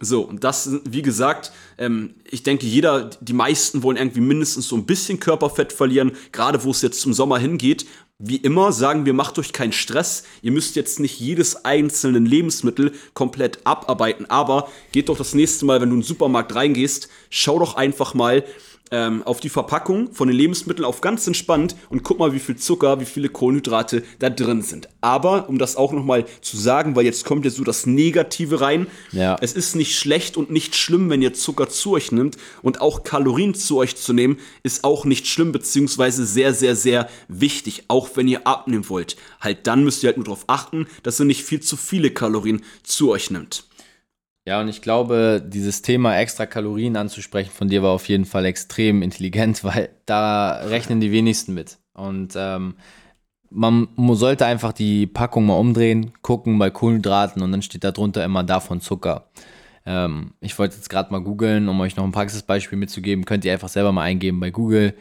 So, 0.00 0.22
und 0.22 0.42
das, 0.42 0.70
wie 0.84 1.02
gesagt, 1.02 1.52
ähm, 1.78 2.16
ich 2.28 2.42
denke, 2.42 2.66
jeder, 2.66 3.10
die 3.20 3.32
meisten 3.32 3.84
wollen 3.84 3.96
irgendwie 3.96 4.20
mindestens 4.20 4.66
so 4.66 4.76
ein 4.76 4.86
bisschen 4.86 5.20
Körperfett 5.20 5.72
verlieren, 5.72 6.12
gerade 6.32 6.64
wo 6.64 6.72
es 6.72 6.82
jetzt 6.82 7.00
zum 7.00 7.12
Sommer 7.12 7.38
hingeht. 7.38 7.86
Wie 8.18 8.36
immer 8.36 8.72
sagen 8.72 9.06
wir, 9.06 9.12
macht 9.12 9.38
euch 9.38 9.52
keinen 9.52 9.72
Stress. 9.72 10.24
Ihr 10.42 10.50
müsst 10.50 10.74
jetzt 10.74 10.98
nicht 10.98 11.20
jedes 11.20 11.64
einzelne 11.64 12.18
Lebensmittel 12.18 12.92
komplett 13.12 13.64
abarbeiten, 13.64 14.26
aber 14.26 14.68
geht 14.90 15.08
doch 15.08 15.16
das 15.16 15.34
nächste 15.34 15.64
Mal, 15.64 15.80
wenn 15.80 15.90
du 15.90 15.94
in 15.96 16.00
den 16.00 16.06
Supermarkt 16.06 16.54
reingehst, 16.54 17.08
schau 17.30 17.58
doch 17.60 17.76
einfach 17.76 18.14
mal, 18.14 18.44
ähm, 18.94 19.24
auf 19.24 19.40
die 19.40 19.48
Verpackung 19.48 20.12
von 20.12 20.28
den 20.28 20.36
Lebensmitteln 20.36 20.84
auf 20.84 21.00
ganz 21.00 21.26
entspannt 21.26 21.74
und 21.90 22.04
guck 22.04 22.20
mal, 22.20 22.32
wie 22.32 22.38
viel 22.38 22.54
Zucker, 22.54 23.00
wie 23.00 23.04
viele 23.04 23.28
Kohlenhydrate 23.28 24.04
da 24.20 24.30
drin 24.30 24.62
sind. 24.62 24.88
Aber, 25.00 25.48
um 25.48 25.58
das 25.58 25.74
auch 25.74 25.92
nochmal 25.92 26.24
zu 26.40 26.56
sagen, 26.56 26.94
weil 26.94 27.04
jetzt 27.04 27.24
kommt 27.24 27.44
ja 27.44 27.50
so 27.50 27.64
das 27.64 27.86
Negative 27.86 28.60
rein, 28.60 28.86
ja. 29.10 29.36
es 29.40 29.52
ist 29.52 29.74
nicht 29.74 29.98
schlecht 29.98 30.36
und 30.36 30.50
nicht 30.50 30.76
schlimm, 30.76 31.10
wenn 31.10 31.22
ihr 31.22 31.34
Zucker 31.34 31.68
zu 31.68 31.94
euch 31.94 32.12
nimmt 32.12 32.36
und 32.62 32.80
auch 32.80 33.02
Kalorien 33.02 33.54
zu 33.54 33.78
euch 33.78 33.96
zu 33.96 34.12
nehmen, 34.12 34.38
ist 34.62 34.84
auch 34.84 35.04
nicht 35.04 35.26
schlimm, 35.26 35.50
beziehungsweise 35.50 36.24
sehr, 36.24 36.54
sehr, 36.54 36.76
sehr 36.76 37.08
wichtig, 37.26 37.84
auch 37.88 38.10
wenn 38.14 38.28
ihr 38.28 38.46
abnehmen 38.46 38.88
wollt. 38.88 39.16
Halt 39.40 39.66
dann 39.66 39.82
müsst 39.82 40.04
ihr 40.04 40.08
halt 40.08 40.18
nur 40.18 40.24
darauf 40.24 40.44
achten, 40.46 40.86
dass 41.02 41.20
ihr 41.20 41.26
nicht 41.26 41.42
viel 41.42 41.60
zu 41.60 41.76
viele 41.76 42.10
Kalorien 42.10 42.62
zu 42.84 43.10
euch 43.10 43.32
nimmt. 43.32 43.64
Ja, 44.46 44.60
und 44.60 44.68
ich 44.68 44.82
glaube, 44.82 45.42
dieses 45.44 45.80
Thema 45.80 46.18
extra 46.18 46.44
Kalorien 46.44 46.96
anzusprechen 46.96 47.50
von 47.50 47.68
dir 47.68 47.82
war 47.82 47.92
auf 47.92 48.08
jeden 48.08 48.26
Fall 48.26 48.44
extrem 48.44 49.00
intelligent, 49.02 49.64
weil 49.64 49.90
da 50.06 50.56
rechnen 50.66 51.00
die 51.00 51.12
wenigsten 51.12 51.54
mit. 51.54 51.78
Und 51.94 52.34
ähm, 52.36 52.74
man 53.50 53.88
sollte 54.12 54.46
einfach 54.46 54.72
die 54.72 55.06
Packung 55.06 55.46
mal 55.46 55.54
umdrehen, 55.54 56.12
gucken 56.22 56.58
bei 56.58 56.70
Kohlenhydraten 56.70 57.40
und 57.40 57.52
dann 57.52 57.62
steht 57.62 57.84
da 57.84 57.92
drunter 57.92 58.24
immer 58.24 58.42
davon 58.42 58.80
Zucker. 58.80 59.30
Ähm, 59.86 60.32
ich 60.40 60.58
wollte 60.58 60.76
jetzt 60.76 60.90
gerade 60.90 61.12
mal 61.12 61.20
googeln, 61.20 61.68
um 61.68 61.80
euch 61.80 61.96
noch 61.96 62.04
ein 62.04 62.12
Praxisbeispiel 62.12 62.78
mitzugeben. 62.78 63.24
Könnt 63.24 63.44
ihr 63.44 63.52
einfach 63.52 63.68
selber 63.68 63.92
mal 63.92 64.02
eingeben 64.02 64.40
bei 64.40 64.50
Google. 64.50 64.94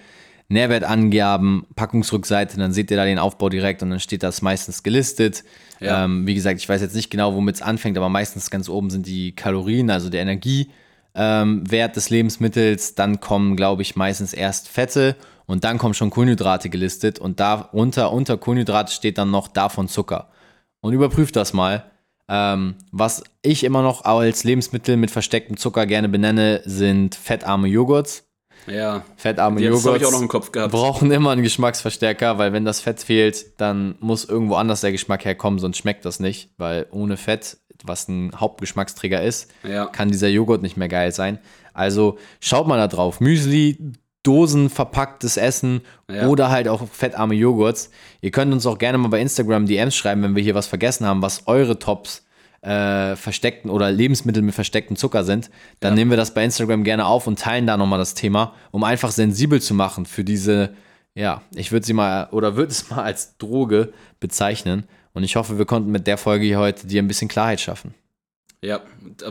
Nährwertangaben, 0.53 1.65
Packungsrückseite, 1.75 2.57
dann 2.57 2.73
seht 2.73 2.89
ihr 2.91 2.97
da 2.97 3.05
den 3.05 3.19
Aufbau 3.19 3.49
direkt 3.49 3.83
und 3.83 3.89
dann 3.89 3.99
steht 3.99 4.23
das 4.23 4.41
meistens 4.41 4.83
gelistet. 4.83 5.43
Ja. 5.79 6.05
Ähm, 6.05 6.25
wie 6.25 6.35
gesagt, 6.35 6.59
ich 6.59 6.69
weiß 6.69 6.81
jetzt 6.81 6.95
nicht 6.95 7.09
genau, 7.09 7.35
womit 7.35 7.55
es 7.55 7.61
anfängt, 7.61 7.97
aber 7.97 8.09
meistens 8.09 8.49
ganz 8.49 8.69
oben 8.69 8.89
sind 8.89 9.05
die 9.05 9.35
Kalorien, 9.35 9.89
also 9.89 10.09
der 10.09 10.21
Energiewert 10.21 10.69
ähm, 11.15 11.63
des 11.65 12.09
Lebensmittels. 12.09 12.95
Dann 12.95 13.19
kommen, 13.19 13.55
glaube 13.55 13.81
ich, 13.81 13.95
meistens 13.95 14.33
erst 14.33 14.69
Fette 14.69 15.15
und 15.45 15.63
dann 15.63 15.77
kommen 15.77 15.93
schon 15.93 16.09
Kohlenhydrate 16.09 16.69
gelistet 16.69 17.19
und 17.19 17.39
darunter, 17.39 18.13
unter 18.13 18.37
Kohlenhydrate 18.37 18.93
steht 18.93 19.17
dann 19.17 19.31
noch 19.31 19.47
davon 19.47 19.87
Zucker. 19.87 20.29
Und 20.81 20.93
überprüft 20.93 21.35
das 21.35 21.53
mal. 21.53 21.85
Ähm, 22.29 22.75
was 22.91 23.23
ich 23.41 23.63
immer 23.63 23.81
noch 23.81 24.05
als 24.05 24.43
Lebensmittel 24.43 24.97
mit 24.97 25.11
verstecktem 25.11 25.57
Zucker 25.57 25.85
gerne 25.85 26.09
benenne, 26.09 26.61
sind 26.65 27.15
fettarme 27.15 27.67
Joghurts. 27.67 28.25
Ja. 28.67 29.03
Fettarme 29.17 29.61
Joghurt 29.61 30.01
brauchen 30.71 31.11
immer 31.11 31.31
einen 31.31 31.43
Geschmacksverstärker, 31.43 32.37
weil 32.37 32.53
wenn 32.53 32.65
das 32.65 32.79
Fett 32.79 33.01
fehlt, 33.01 33.59
dann 33.59 33.95
muss 33.99 34.25
irgendwo 34.25 34.55
anders 34.55 34.81
der 34.81 34.91
Geschmack 34.91 35.25
herkommen, 35.25 35.59
sonst 35.59 35.77
schmeckt 35.77 36.05
das 36.05 36.19
nicht, 36.19 36.49
weil 36.57 36.87
ohne 36.91 37.17
Fett, 37.17 37.57
was 37.83 38.07
ein 38.07 38.31
Hauptgeschmacksträger 38.35 39.21
ist, 39.21 39.51
ja. 39.63 39.85
kann 39.87 40.09
dieser 40.09 40.29
Joghurt 40.29 40.61
nicht 40.61 40.77
mehr 40.77 40.87
geil 40.87 41.11
sein. 41.11 41.39
Also 41.73 42.17
schaut 42.39 42.67
mal 42.67 42.77
da 42.77 42.87
drauf. 42.87 43.19
Müsli, 43.19 43.77
Dosen 44.23 44.69
verpacktes 44.69 45.35
Essen 45.35 45.81
ja. 46.09 46.27
oder 46.27 46.49
halt 46.49 46.69
auch 46.69 46.87
fettarme 46.87 47.35
Joghurts. 47.35 47.91
Ihr 48.21 48.31
könnt 48.31 48.53
uns 48.53 48.65
auch 48.65 48.77
gerne 48.77 48.97
mal 48.97 49.09
bei 49.09 49.19
Instagram 49.19 49.65
DMs 49.65 49.95
schreiben, 49.95 50.23
wenn 50.23 50.35
wir 50.35 50.43
hier 50.43 50.55
was 50.55 50.67
vergessen 50.67 51.05
haben, 51.05 51.21
was 51.21 51.45
eure 51.45 51.77
Tops 51.77 52.23
äh, 52.63 53.15
versteckten 53.17 53.69
oder 53.69 53.91
Lebensmittel 53.91 54.41
mit 54.41 54.55
verstecktem 54.55 54.95
Zucker 54.95 55.23
sind, 55.23 55.49
dann 55.79 55.93
ja. 55.93 55.95
nehmen 55.95 56.11
wir 56.11 56.17
das 56.17 56.33
bei 56.33 56.43
Instagram 56.43 56.83
gerne 56.83 57.05
auf 57.05 57.27
und 57.27 57.37
teilen 57.37 57.67
da 57.67 57.75
nochmal 57.77 57.99
das 57.99 58.13
Thema, 58.13 58.53
um 58.71 58.83
einfach 58.83 59.11
sensibel 59.11 59.61
zu 59.61 59.73
machen 59.73 60.05
für 60.05 60.23
diese, 60.23 60.73
ja, 61.13 61.41
ich 61.53 61.71
würde 61.71 61.85
sie 61.85 61.93
mal 61.93 62.29
oder 62.31 62.55
würde 62.55 62.71
es 62.71 62.89
mal 62.89 63.03
als 63.03 63.37
Droge 63.37 63.93
bezeichnen. 64.19 64.85
Und 65.13 65.23
ich 65.23 65.35
hoffe, 65.35 65.57
wir 65.57 65.65
konnten 65.65 65.91
mit 65.91 66.07
der 66.07 66.17
Folge 66.17 66.45
hier 66.45 66.57
heute 66.57 66.87
dir 66.87 67.03
ein 67.03 67.07
bisschen 67.07 67.27
Klarheit 67.27 67.61
schaffen. 67.61 67.93
Ja, 68.63 68.81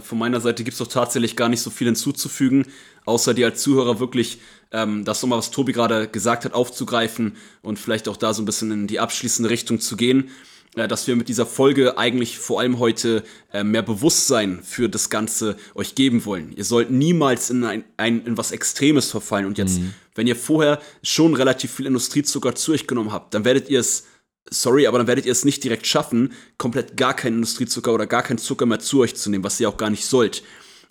von 0.03 0.19
meiner 0.19 0.41
Seite 0.43 0.63
gibt 0.63 0.75
es 0.75 0.79
doch 0.79 0.87
tatsächlich 0.87 1.37
gar 1.37 1.49
nicht 1.49 1.63
so 1.63 1.71
viel 1.71 1.87
hinzuzufügen, 1.87 2.67
außer 3.07 3.33
dir 3.33 3.47
als 3.47 3.63
Zuhörer 3.63 3.99
wirklich 3.99 4.41
ähm, 4.73 5.07
das 5.07 5.23
nochmal, 5.23 5.39
was 5.39 5.51
Tobi 5.51 5.73
gerade 5.73 6.07
gesagt 6.07 6.45
hat, 6.45 6.53
aufzugreifen 6.53 7.37
und 7.63 7.79
vielleicht 7.79 8.09
auch 8.09 8.19
da 8.19 8.35
so 8.35 8.43
ein 8.43 8.45
bisschen 8.45 8.71
in 8.71 8.87
die 8.87 9.01
abschließende 9.01 9.49
Richtung 9.49 9.81
zu 9.81 9.97
gehen. 9.97 10.29
Äh, 10.75 10.89
dass 10.89 11.07
wir 11.07 11.17
mit 11.17 11.29
dieser 11.29 11.45
Folge 11.47 11.99
eigentlich 11.99 12.39
vor 12.39 12.61
allem 12.61 12.79
heute 12.79 13.25
äh, 13.53 13.63
mehr 13.63 13.83
Bewusstsein 13.83 14.63
für 14.63 14.89
das 14.89 15.11
Ganze 15.11 15.57
euch 15.75 15.95
geben 15.95 16.25
wollen. 16.25 16.53
Ihr 16.57 16.65
sollt 16.65 16.91
niemals 16.91 17.51
in, 17.51 17.65
ein, 17.65 17.85
ein, 17.99 18.25
in 18.25 18.39
was 18.39 18.53
Extremes 18.53 19.11
verfallen. 19.11 19.45
Und 19.45 19.59
jetzt, 19.59 19.81
mhm. 19.81 19.93
wenn 20.15 20.27
ihr 20.27 20.37
vorher 20.37 20.81
schon 21.03 21.35
relativ 21.35 21.73
viel 21.73 21.87
Industriezucker 21.87 22.55
zu 22.55 22.73
euch 22.73 22.87
genommen 22.87 23.13
habt, 23.13 23.35
dann 23.35 23.45
werdet 23.45 23.69
ihr 23.69 23.81
es, 23.81 24.07
sorry, 24.49 24.87
aber 24.87 24.97
dann 24.97 25.07
werdet 25.07 25.27
ihr 25.27 25.33
es 25.33 25.45
nicht 25.45 25.63
direkt 25.63 25.87
schaffen, 25.87 26.33
komplett 26.57 26.97
gar 26.97 27.15
keinen 27.15 27.37
Industriezucker 27.37 27.93
oder 27.93 28.07
gar 28.07 28.23
keinen 28.23 28.39
Zucker 28.39 28.65
mehr 28.65 28.81
zu 28.81 29.01
euch 29.01 29.15
zu 29.15 29.31
nehmen, 29.31 29.45
was 29.45 29.61
ihr 29.61 29.69
auch 29.69 29.77
gar 29.77 29.91
nicht 29.91 30.07
sollt. 30.07 30.43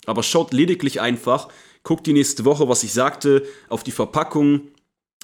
Aber 0.06 0.22
schaut 0.22 0.52
lediglich 0.52 1.00
einfach, 1.00 1.48
guckt 1.82 2.06
die 2.06 2.12
nächste 2.12 2.44
Woche, 2.44 2.68
was 2.68 2.84
ich 2.84 2.92
sagte, 2.92 3.44
auf 3.68 3.82
die 3.82 3.90
Verpackung, 3.90 4.68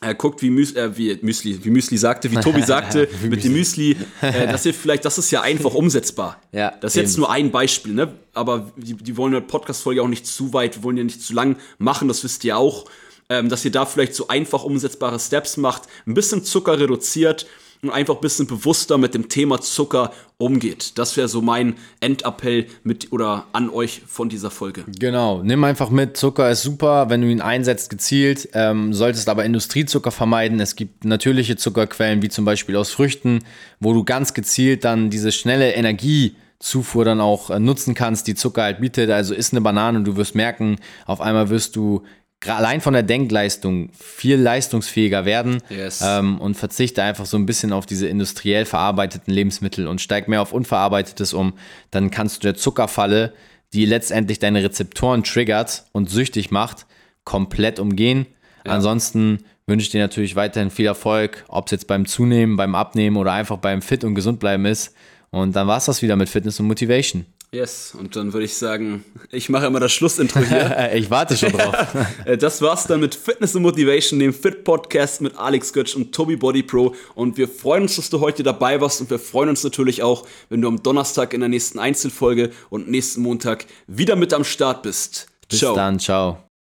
er 0.00 0.14
guckt, 0.14 0.42
wie, 0.42 0.50
Müs 0.50 0.74
äh, 0.74 0.96
wie, 0.96 1.18
Müsli, 1.22 1.64
wie 1.64 1.70
Müsli 1.70 1.98
sagte, 1.98 2.30
wie 2.30 2.37
Tobi 2.37 2.62
sagte, 2.66 3.08
mit 3.28 3.42
dem 3.42 3.52
Müsli, 3.52 3.96
äh, 4.20 4.46
dass 4.46 4.64
ihr 4.64 4.74
vielleicht, 4.74 5.04
das 5.04 5.18
ist 5.18 5.30
ja 5.30 5.42
einfach 5.42 5.74
umsetzbar. 5.74 6.40
Ja, 6.52 6.72
das 6.80 6.92
ist 6.92 6.96
eben. 6.98 7.06
jetzt 7.06 7.18
nur 7.18 7.30
ein 7.30 7.50
Beispiel, 7.50 7.94
ne? 7.94 8.12
Aber 8.32 8.70
die, 8.76 8.94
die 8.94 9.16
wollen 9.16 9.34
eine 9.34 9.42
Podcast-Folge 9.42 10.02
auch 10.02 10.08
nicht 10.08 10.26
zu 10.26 10.52
weit, 10.52 10.82
wollen 10.82 10.96
ja 10.96 11.04
nicht 11.04 11.22
zu 11.22 11.34
lang 11.34 11.56
machen, 11.78 12.08
das 12.08 12.22
wisst 12.22 12.44
ihr 12.44 12.56
auch. 12.56 12.87
Ähm, 13.30 13.50
dass 13.50 13.62
ihr 13.62 13.70
da 13.70 13.84
vielleicht 13.84 14.14
so 14.14 14.28
einfach 14.28 14.64
umsetzbare 14.64 15.20
Steps 15.20 15.58
macht, 15.58 15.82
ein 16.06 16.14
bisschen 16.14 16.44
Zucker 16.44 16.80
reduziert 16.80 17.46
und 17.83 17.91
einfach 17.91 18.17
ein 18.17 18.21
bisschen 18.21 18.47
bewusster 18.47 18.99
mit 18.99 19.14
dem 19.14 19.29
Thema 19.29 19.61
Zucker 19.61 20.12
umgeht. 20.37 20.99
Das 20.99 21.17
wäre 21.17 21.29
so 21.29 21.43
mein 21.43 21.75
Endappell 22.01 22.67
mit 22.83 23.12
oder 23.12 23.47
an 23.53 23.71
euch 23.71 24.03
von 24.07 24.29
dieser 24.29 24.51
Folge. 24.51 24.85
Genau, 24.99 25.43
nimm 25.43 25.62
einfach 25.64 25.91
mit. 25.91 26.17
Zucker 26.17 26.51
ist 26.51 26.62
super, 26.62 27.11
wenn 27.11 27.23
du 27.23 27.29
ihn 27.29 27.41
einsetzt 27.41 27.91
gezielt. 27.91 28.49
Ähm, 28.55 28.93
solltest 28.93 29.29
aber 29.29 29.45
Industriezucker 29.45 30.11
vermeiden. 30.11 30.61
Es 30.61 30.77
gibt 30.77 31.05
natürliche 31.05 31.57
Zuckerquellen, 31.57 32.23
wie 32.23 32.29
zum 32.29 32.45
Beispiel 32.45 32.77
aus 32.77 32.91
Früchten, 32.91 33.41
wo 33.81 33.93
du 33.93 34.05
ganz 34.05 34.35
gezielt 34.35 34.85
dann 34.85 35.11
diese 35.11 35.33
schnelle 35.33 35.73
Energiezufuhr 35.73 37.05
dann 37.05 37.21
auch 37.21 37.51
äh, 37.51 37.59
nutzen 37.59 37.95
kannst, 37.95 38.27
die 38.27 38.35
Zucker 38.35 38.62
halt 38.62 38.81
bietet. 38.81 39.11
Also 39.11 39.35
isst 39.35 39.53
eine 39.53 39.61
Banane 39.61 39.99
und 39.99 40.05
du 40.05 40.17
wirst 40.17 40.35
merken, 40.35 40.77
auf 41.07 41.21
einmal 41.21 41.49
wirst 41.49 41.77
du 41.77 42.03
allein 42.46 42.81
von 42.81 42.92
der 42.92 43.03
Denkleistung 43.03 43.90
viel 43.98 44.37
leistungsfähiger 44.37 45.24
werden 45.24 45.62
yes. 45.70 46.03
ähm, 46.05 46.40
und 46.40 46.57
verzichte 46.57 47.03
einfach 47.03 47.27
so 47.27 47.37
ein 47.37 47.46
bisschen 47.46 47.72
auf 47.72 47.87
diese 47.87 48.07
industriell 48.07 48.64
verarbeiteten 48.64 49.33
Lebensmittel 49.33 49.87
und 49.87 50.01
steig 50.01 50.29
mehr 50.29 50.42
auf 50.42 50.53
unverarbeitetes 50.53 51.33
um, 51.35 51.55
dann 51.90 52.11
kannst 52.11 52.37
du 52.37 52.40
der 52.46 52.55
Zuckerfalle, 52.55 53.33
die 53.72 53.85
letztendlich 53.85 54.38
deine 54.38 54.62
Rezeptoren 54.62 55.24
triggert 55.24 55.85
und 55.92 56.11
süchtig 56.11 56.51
macht, 56.51 56.87
komplett 57.24 57.81
umgehen. 57.81 58.27
Ja. 58.64 58.72
Ansonsten 58.72 59.44
wünsche 59.66 59.85
ich 59.85 59.90
dir 59.90 60.01
natürlich 60.01 60.37
weiterhin 60.37 60.70
viel 60.70 60.87
Erfolg, 60.87 61.44
ob 61.48 61.66
es 61.66 61.72
jetzt 61.72 61.87
beim 61.87 62.07
Zunehmen, 62.07 62.57
beim 62.57 62.74
Abnehmen 62.74 63.16
oder 63.16 63.33
einfach 63.33 63.59
beim 63.59 63.83
Fit 63.83 64.05
und 64.05 64.14
gesund 64.14 64.40
bleiben 64.40 64.64
ist. 64.64 64.94
Und 65.31 65.55
dann 65.57 65.66
war 65.66 65.77
es 65.77 65.85
das 65.85 66.01
wieder 66.01 66.16
mit 66.16 66.29
Fitness 66.29 66.59
und 66.61 66.66
Motivation. 66.66 67.27
Yes, 67.50 67.94
und 67.98 68.14
dann 68.14 68.34
würde 68.34 68.44
ich 68.44 68.56
sagen, 68.56 69.04
ich 69.30 69.48
mache 69.48 69.66
immer 69.66 69.80
das 69.80 69.92
Schlussintro 69.92 70.40
hier. 70.40 70.90
ich 70.94 71.11
warte 71.11 71.37
schon 71.37 71.52
drauf. 71.52 71.74
Äh, 72.24 72.37
das 72.37 72.61
war's 72.61 72.87
dann 72.87 73.00
mit 73.00 73.14
Fitness 73.14 73.54
und 73.54 73.62
Motivation, 73.62 74.18
dem 74.18 74.34
Fit 74.34 74.64
Podcast 74.64 75.20
mit 75.20 75.37
Alex 75.38 75.72
Götz 75.72 75.94
und 75.94 76.12
Tobi 76.12 76.37
Body 76.37 76.62
Pro. 76.62 76.94
Und 77.14 77.38
wir 77.38 77.48
freuen 77.48 77.82
uns, 77.84 77.96
dass 77.96 78.11
du 78.11 78.20
heute 78.20 78.42
dabei 78.42 78.80
warst 78.80 79.00
und 79.00 79.08
wir 79.08 79.18
freuen 79.18 79.48
uns 79.48 79.64
natürlich 79.64 80.02
auch, 80.02 80.26
wenn 80.50 80.61
du 80.61 80.68
am 80.68 80.82
Donnerstag 80.82 81.32
in 81.32 81.40
der 81.40 81.48
nächsten 81.48 81.78
Einzelfolge 81.78 82.50
und 82.70 82.90
nächsten 82.90 83.22
Montag 83.22 83.66
wieder 83.87 84.16
mit 84.16 84.34
am 84.34 84.44
Start 84.44 84.82
bist. 84.82 85.28
Bis 85.48 85.61
ciao. 85.61 85.74
dann, 85.74 85.98
ciao. 85.98 86.47